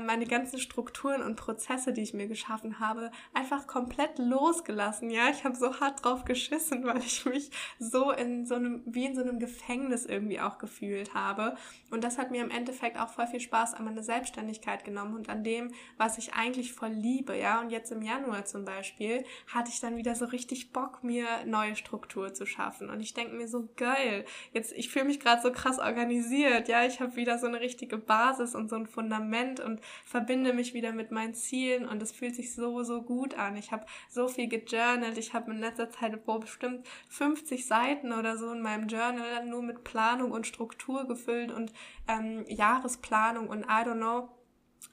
meine 0.05 0.27
ganzen 0.27 0.59
Strukturen 0.59 1.23
und 1.23 1.37
Prozesse, 1.37 1.93
die 1.93 2.03
ich 2.03 2.15
mir 2.15 2.27
geschaffen 2.27 2.81
habe, 2.81 3.11
einfach 3.35 3.67
komplett 3.67 4.19
losgelassen. 4.19 5.11
Ja, 5.11 5.29
ich 5.31 5.45
habe 5.45 5.57
so 5.57 5.81
hart 5.81 6.05
drauf 6.05 6.25
geschissen, 6.25 6.85
weil 6.87 6.99
ich 6.99 7.25
mich 7.25 7.51
so 7.79 8.11
in 8.11 8.47
so 8.47 8.57
einem, 8.57 8.83
wie 8.87 9.07
in 9.07 9.15
so 9.15 9.23
einem 9.23 9.39
Gefängnis 9.39 10.05
irgendwie 10.05 10.41
auch 10.41 10.59
gefühlt 10.59 11.15
habe. 11.15 11.57
Und 11.91 12.03
das 12.03 12.19
hat 12.19 12.31
mir 12.31 12.43
im 12.43 12.51
Endeffekt 12.51 12.99
auch 12.99 13.09
voll 13.09 13.27
viel 13.27 13.41
Spaß 13.41 13.75
an 13.75 13.85
meine 13.85 14.03
Selbstständigkeit 14.03 14.85
genommen 14.85 15.15
und 15.15 15.29
an 15.29 15.45
dem, 15.45 15.73
was 15.97 16.19
ich 16.19 16.35
eigentlich 16.35 16.73
voll 16.73 16.91
liebe. 16.91 17.39
Ja, 17.39 17.61
und 17.61 17.71
jetzt 17.71 17.93
im 17.93 18.03
Januar 18.03 18.45
zum 18.45 18.65
Beispiel 18.65 19.25
hatte 19.53 19.71
ich 19.71 19.81
dann 19.81 19.97
wieder 19.97 20.15
so 20.15 20.25
richtig 20.25 20.73
Bock, 20.73 21.05
mir 21.05 21.27
neue 21.45 21.77
Struktur 21.77 22.35
zu 22.35 22.47
schaffen. 22.47 22.91
Und 22.91 23.01
ich 23.01 23.15
denke 23.15 23.35
mir 23.35 23.49
so 23.49 23.69
geil. 23.77 24.25
Jetzt, 24.53 24.73
ich 24.73 24.89
fühle 24.89 25.05
mich 25.05 25.21
gerade 25.21 25.43
so 25.43 25.53
krass 25.53 25.79
organisiert. 25.79 26.69
Ja, 26.69 26.85
ich 26.85 27.01
habe 27.01 27.17
wieder 27.17 27.39
so 27.39 27.47
eine 27.47 27.61
richtige 27.61 27.99
Basis 27.99 28.55
und 28.55 28.69
so 28.69 28.77
ein 28.77 28.87
Fundament 28.87 29.61
und 29.61 29.76
verbinde 30.05 30.53
mich 30.53 30.75
wieder 30.75 30.93
mit 30.93 31.11
meinen 31.11 31.35
Zielen 31.35 31.89
und 31.89 32.03
es 32.03 32.13
fühlt 32.13 32.35
sich 32.35 32.55
so, 32.55 32.83
so 32.83 33.03
gut 33.03 33.35
an. 33.35 33.57
Ich 33.57 33.73
habe 33.73 33.87
so 34.09 34.29
viel 34.29 34.49
gejournalt. 34.49 35.19
Ich 35.19 35.35
habe 35.35 35.51
in 35.51 35.59
letzter 35.59 35.91
Zeit 35.91 36.25
boah, 36.25 36.41
bestimmt 36.41 36.87
50 37.09 37.67
Seiten 37.67 38.13
oder 38.13 38.37
so 38.37 38.53
in 38.53 38.63
meinem 38.63 38.89
Journal 38.89 39.47
nur 39.47 39.63
mit 39.63 39.85
Planung 39.85 40.33
und 40.33 40.47
Struktur 40.47 41.07
gefüllt 41.07 41.53
und 41.53 41.73
ähm, 42.09 42.45
Jahresplanung 42.49 43.49
und 43.49 43.65
I 43.65 43.85
don't 43.85 43.97
know 43.97 44.36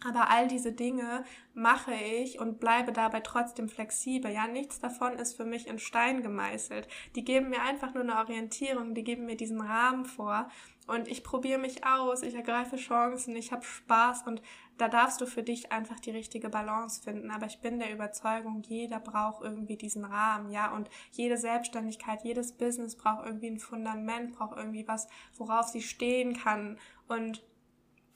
Aber 0.05 0.29
all 0.29 0.47
diese 0.47 0.73
Dinge 0.73 1.23
mache 1.53 1.93
ich 1.93 2.39
und 2.39 2.59
bleibe 2.59 2.91
dabei 2.91 3.21
trotzdem 3.21 3.69
flexibel. 3.69 4.31
Ja, 4.31 4.47
nichts 4.47 4.79
davon 4.79 5.13
ist 5.13 5.35
für 5.35 5.45
mich 5.45 5.67
in 5.67 5.79
Stein 5.79 6.21
gemeißelt. 6.21 6.87
Die 7.15 7.23
geben 7.23 7.49
mir 7.49 7.61
einfach 7.61 7.93
nur 7.93 8.03
eine 8.03 8.17
Orientierung, 8.17 8.95
die 8.95 9.03
geben 9.03 9.25
mir 9.25 9.37
diesen 9.37 9.61
Rahmen 9.61 10.05
vor 10.05 10.49
und 10.85 11.07
ich 11.07 11.23
probiere 11.23 11.59
mich 11.59 11.85
aus, 11.85 12.23
ich 12.23 12.35
ergreife 12.35 12.75
Chancen, 12.75 13.35
ich 13.35 13.53
habe 13.53 13.63
Spaß 13.63 14.23
und 14.27 14.41
da 14.77 14.89
darfst 14.89 15.21
du 15.21 15.25
für 15.25 15.43
dich 15.43 15.71
einfach 15.71 15.99
die 15.99 16.11
richtige 16.11 16.49
Balance 16.49 17.01
finden. 17.01 17.31
Aber 17.31 17.45
ich 17.45 17.61
bin 17.61 17.79
der 17.79 17.93
Überzeugung, 17.93 18.63
jeder 18.67 18.99
braucht 18.99 19.43
irgendwie 19.43 19.77
diesen 19.77 20.03
Rahmen, 20.03 20.51
ja, 20.51 20.73
und 20.73 20.89
jede 21.11 21.37
Selbstständigkeit, 21.37 22.23
jedes 22.23 22.51
Business 22.51 22.97
braucht 22.97 23.25
irgendwie 23.25 23.47
ein 23.47 23.59
Fundament, 23.59 24.35
braucht 24.35 24.57
irgendwie 24.57 24.87
was, 24.87 25.07
worauf 25.37 25.67
sie 25.67 25.81
stehen 25.81 26.35
kann 26.35 26.77
und 27.07 27.43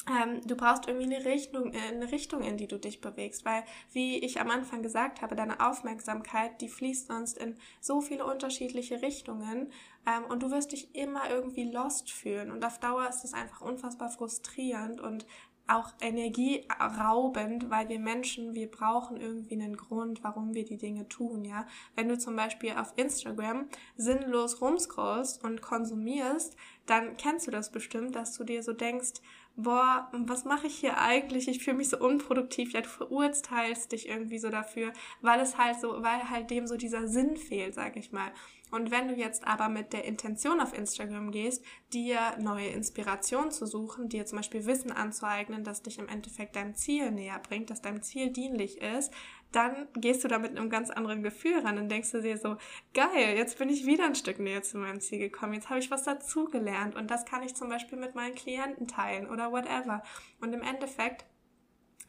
ähm, 0.09 0.41
du 0.45 0.55
brauchst 0.55 0.87
irgendwie 0.87 1.13
eine 1.13 1.25
Richtung, 1.25 1.73
äh, 1.73 1.89
eine 1.89 2.11
Richtung, 2.11 2.41
in 2.41 2.57
die 2.57 2.67
du 2.67 2.79
dich 2.79 3.01
bewegst, 3.01 3.45
weil, 3.45 3.63
wie 3.91 4.17
ich 4.19 4.39
am 4.39 4.49
Anfang 4.49 4.81
gesagt 4.81 5.21
habe, 5.21 5.35
deine 5.35 5.59
Aufmerksamkeit, 5.59 6.61
die 6.61 6.69
fließt 6.69 7.07
sonst 7.07 7.37
in 7.37 7.55
so 7.81 8.01
viele 8.01 8.25
unterschiedliche 8.25 9.01
Richtungen 9.01 9.71
ähm, 10.07 10.23
und 10.29 10.43
du 10.43 10.51
wirst 10.51 10.71
dich 10.71 10.95
immer 10.95 11.29
irgendwie 11.29 11.69
lost 11.71 12.11
fühlen 12.11 12.51
und 12.51 12.63
auf 12.63 12.79
Dauer 12.79 13.07
ist 13.09 13.23
es 13.23 13.33
einfach 13.33 13.61
unfassbar 13.61 14.09
frustrierend 14.09 15.01
und 15.01 15.25
auch 15.67 15.93
energieraubend, 15.99 17.69
weil 17.69 17.89
wir 17.89 17.99
Menschen, 17.99 18.55
wir 18.55 18.71
brauchen 18.71 19.17
irgendwie 19.17 19.55
einen 19.55 19.75
Grund, 19.75 20.23
warum 20.23 20.53
wir 20.53 20.63
die 20.63 20.77
Dinge 20.77 21.07
tun, 21.09 21.43
ja. 21.43 21.67
Wenn 21.95 22.07
du 22.07 22.17
zum 22.17 22.35
Beispiel 22.35 22.71
auf 22.71 22.93
Instagram 22.95 23.67
sinnlos 23.97 24.61
rumscrollst 24.61 25.43
und 25.43 25.61
konsumierst, 25.61 26.55
dann 26.85 27.17
kennst 27.17 27.47
du 27.47 27.51
das 27.51 27.71
bestimmt, 27.71 28.15
dass 28.15 28.33
du 28.37 28.45
dir 28.45 28.63
so 28.63 28.71
denkst, 28.71 29.21
boah, 29.57 30.07
was 30.13 30.45
mache 30.45 30.67
ich 30.67 30.75
hier 30.77 30.99
eigentlich? 30.99 31.47
Ich 31.47 31.63
fühle 31.63 31.77
mich 31.77 31.89
so 31.89 31.97
unproduktiv. 31.97 32.73
Ja, 32.73 32.81
du 32.81 32.89
verurteilst 32.89 33.91
dich 33.91 34.07
irgendwie 34.07 34.37
so 34.37 34.49
dafür, 34.49 34.93
weil 35.21 35.39
es 35.39 35.57
halt 35.57 35.81
so, 35.81 36.03
weil 36.03 36.29
halt 36.29 36.51
dem 36.51 36.67
so 36.67 36.77
dieser 36.77 37.07
Sinn 37.07 37.35
fehlt, 37.35 37.73
sag 37.73 37.97
ich 37.97 38.11
mal. 38.11 38.31
Und 38.69 38.91
wenn 38.91 39.07
du 39.07 39.15
jetzt 39.15 39.47
aber 39.47 39.69
mit 39.69 39.93
der 39.93 40.03
Intention 40.03 40.59
auf 40.59 40.77
Instagram 40.77 41.31
gehst, 41.31 41.63
dir 41.93 42.19
neue 42.37 42.67
Inspiration 42.67 43.49
zu 43.49 43.65
suchen, 43.65 44.09
dir 44.09 44.25
zum 44.25 44.37
Beispiel 44.37 44.65
Wissen 44.65 44.91
anzueignen, 44.91 45.63
das 45.63 45.81
dich 45.81 45.99
im 45.99 46.09
Endeffekt 46.09 46.55
deinem 46.55 46.75
Ziel 46.75 47.11
näher 47.11 47.39
bringt, 47.39 47.69
dass 47.69 47.81
deinem 47.81 48.01
Ziel 48.01 48.29
dienlich 48.29 48.81
ist, 48.81 49.13
dann 49.51 49.87
gehst 49.95 50.23
du 50.23 50.27
da 50.27 50.39
mit 50.39 50.57
einem 50.57 50.69
ganz 50.69 50.89
anderen 50.89 51.23
Gefühl 51.23 51.59
ran 51.59 51.77
und 51.77 51.89
denkst 51.89 52.11
du 52.11 52.21
dir 52.21 52.37
so, 52.37 52.57
geil, 52.93 53.35
jetzt 53.35 53.57
bin 53.57 53.69
ich 53.69 53.85
wieder 53.85 54.05
ein 54.05 54.15
Stück 54.15 54.39
näher 54.39 54.63
zu 54.63 54.77
meinem 54.77 54.99
Ziel 54.99 55.19
gekommen, 55.19 55.53
jetzt 55.53 55.69
habe 55.69 55.79
ich 55.79 55.91
was 55.91 56.03
dazugelernt 56.03 56.95
und 56.95 57.09
das 57.09 57.25
kann 57.25 57.43
ich 57.43 57.55
zum 57.55 57.69
Beispiel 57.69 57.97
mit 57.97 58.15
meinen 58.15 58.35
Klienten 58.35 58.87
teilen 58.87 59.29
oder 59.29 59.51
whatever. 59.51 60.03
Und 60.41 60.53
im 60.53 60.61
Endeffekt 60.61 61.25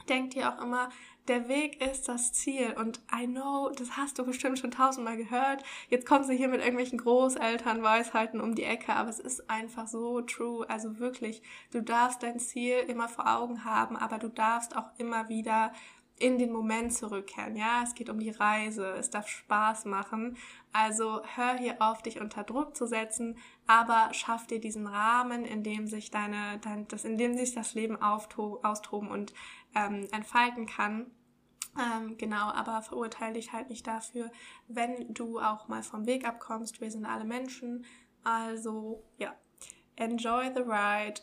denkt 0.09 0.35
ihr 0.35 0.49
auch 0.49 0.63
immer, 0.63 0.89
der 1.29 1.49
Weg 1.49 1.85
ist 1.85 2.09
das 2.09 2.33
Ziel. 2.33 2.75
Und 2.79 3.01
I 3.15 3.27
know, 3.27 3.71
das 3.77 3.97
hast 3.97 4.19
du 4.19 4.25
bestimmt 4.25 4.59
schon 4.59 4.71
tausendmal 4.71 5.17
gehört. 5.17 5.63
Jetzt 5.89 6.07
kommst 6.07 6.31
du 6.31 6.35
hier 6.35 6.49
mit 6.49 6.61
irgendwelchen 6.61 6.99
Großelternweisheiten 6.99 8.41
um 8.41 8.55
die 8.55 8.65
Ecke, 8.65 8.95
aber 8.95 9.11
es 9.11 9.21
ist 9.21 9.49
einfach 9.51 9.87
so 9.87 10.23
true. 10.23 10.69
Also 10.69 10.99
wirklich, 10.99 11.43
du 11.71 11.83
darfst 11.83 12.23
dein 12.23 12.39
Ziel 12.39 12.79
immer 12.89 13.09
vor 13.09 13.29
Augen 13.29 13.65
haben, 13.65 13.97
aber 13.97 14.19
du 14.19 14.29
darfst 14.29 14.77
auch 14.77 14.91
immer 14.97 15.29
wieder 15.29 15.73
in 16.21 16.39
den 16.39 16.53
Moment 16.53 16.93
zurückkehren. 16.93 17.57
Ja, 17.57 17.83
es 17.83 17.95
geht 17.95 18.09
um 18.11 18.19
die 18.19 18.31
Reise, 18.31 18.93
es 18.93 19.11
darf 19.11 19.29
Spaß 19.29 19.85
machen. 19.85 20.37
Also 20.73 21.23
hör 21.35 21.57
hier 21.57 21.81
auf, 21.81 22.03
dich 22.03 22.21
unter 22.21 22.45
Druck 22.45 22.77
zu 22.77 22.87
setzen, 22.87 23.39
aber 23.67 24.13
schaff 24.13 24.47
dir 24.47 24.61
diesen 24.61 24.87
Rahmen, 24.87 25.45
in 25.45 25.63
dem 25.63 25.87
sich 25.87 26.11
deine, 26.11 26.59
dein, 26.61 26.89
das, 26.89 27.05
in 27.05 27.19
dem 27.19 27.37
sich 27.37 27.55
das 27.55 27.75
Leben 27.75 28.01
austoben 28.01 29.11
und 29.11 29.33
ähm, 29.75 30.07
entfalten 30.13 30.67
kann. 30.67 31.11
Ähm, 31.79 32.17
genau, 32.19 32.51
aber 32.51 32.83
verurteile 32.83 33.35
dich 33.35 33.53
halt 33.53 33.71
nicht 33.71 33.87
dafür, 33.87 34.31
wenn 34.67 35.15
du 35.15 35.39
auch 35.39 35.69
mal 35.69 35.83
vom 35.83 36.07
Weg 36.07 36.27
abkommst. 36.27 36.81
Wir 36.81 36.91
sind 36.91 37.07
alle 37.07 37.25
Menschen. 37.25 37.85
Also 38.25 39.05
ja, 39.17 39.35
enjoy 39.97 40.51
the 40.55 40.63
ride 40.63 41.21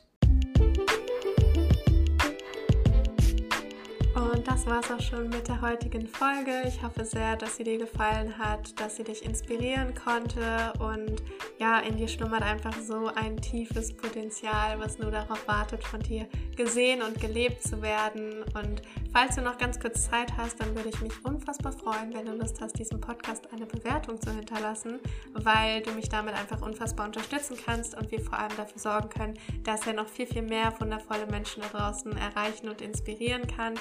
Und 4.15 4.47
das 4.47 4.65
war 4.65 4.79
es 4.79 4.89
auch 4.89 5.01
schon 5.01 5.27
mit 5.27 5.49
der 5.49 5.59
heutigen 5.59 6.07
Folge. 6.07 6.63
Ich 6.65 6.81
hoffe 6.81 7.03
sehr, 7.03 7.35
dass 7.35 7.57
sie 7.57 7.65
dir 7.65 7.77
gefallen 7.77 8.37
hat, 8.37 8.79
dass 8.79 8.95
sie 8.95 9.03
dich 9.03 9.25
inspirieren 9.25 9.93
konnte 9.93 10.71
und 10.79 11.21
ja, 11.57 11.79
in 11.79 11.95
dir 11.95 12.07
schlummert 12.07 12.41
einfach 12.41 12.73
so 12.81 13.07
ein 13.15 13.37
tiefes 13.37 13.95
Potenzial, 13.95 14.79
was 14.79 14.99
nur 14.99 15.11
darauf 15.11 15.47
wartet, 15.47 15.83
von 15.83 16.01
dir 16.01 16.27
gesehen 16.55 17.01
und 17.01 17.19
gelebt 17.21 17.63
zu 17.63 17.81
werden. 17.81 18.43
Und 18.53 18.81
falls 19.13 19.35
du 19.35 19.41
noch 19.41 19.57
ganz 19.57 19.79
kurz 19.79 20.09
Zeit 20.09 20.35
hast, 20.35 20.59
dann 20.59 20.75
würde 20.75 20.89
ich 20.89 20.99
mich 21.01 21.13
unfassbar 21.23 21.71
freuen, 21.71 22.13
wenn 22.13 22.25
du 22.25 22.33
Lust 22.33 22.59
hast, 22.59 22.77
diesem 22.77 22.99
Podcast 22.99 23.51
eine 23.53 23.65
Bewertung 23.65 24.19
zu 24.21 24.31
hinterlassen, 24.31 24.99
weil 25.33 25.81
du 25.81 25.91
mich 25.91 26.09
damit 26.09 26.33
einfach 26.33 26.61
unfassbar 26.61 27.05
unterstützen 27.05 27.57
kannst 27.63 27.95
und 27.97 28.11
wir 28.11 28.19
vor 28.19 28.37
allem 28.37 28.55
dafür 28.57 28.79
sorgen 28.79 29.09
können, 29.09 29.39
dass 29.63 29.87
er 29.87 29.93
noch 29.93 30.07
viel, 30.07 30.27
viel 30.27 30.41
mehr 30.41 30.73
wundervolle 30.79 31.25
Menschen 31.27 31.61
da 31.61 31.69
draußen 31.69 32.17
erreichen 32.17 32.67
und 32.67 32.81
inspirieren 32.81 33.47
kann. 33.47 33.75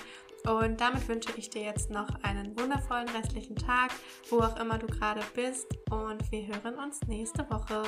Und 0.46 0.80
damit 0.80 1.08
wünsche 1.08 1.30
ich 1.36 1.48
dir 1.48 1.62
jetzt 1.62 1.90
noch 1.90 2.08
einen 2.22 2.58
wundervollen 2.58 3.08
restlichen 3.08 3.56
Tag, 3.56 3.92
wo 4.28 4.40
auch 4.40 4.58
immer 4.60 4.78
du 4.78 4.86
gerade 4.86 5.22
bist. 5.34 5.66
Und 5.90 6.30
wir 6.30 6.46
hören 6.46 6.78
uns 6.78 7.00
nächste 7.06 7.48
Woche. 7.50 7.82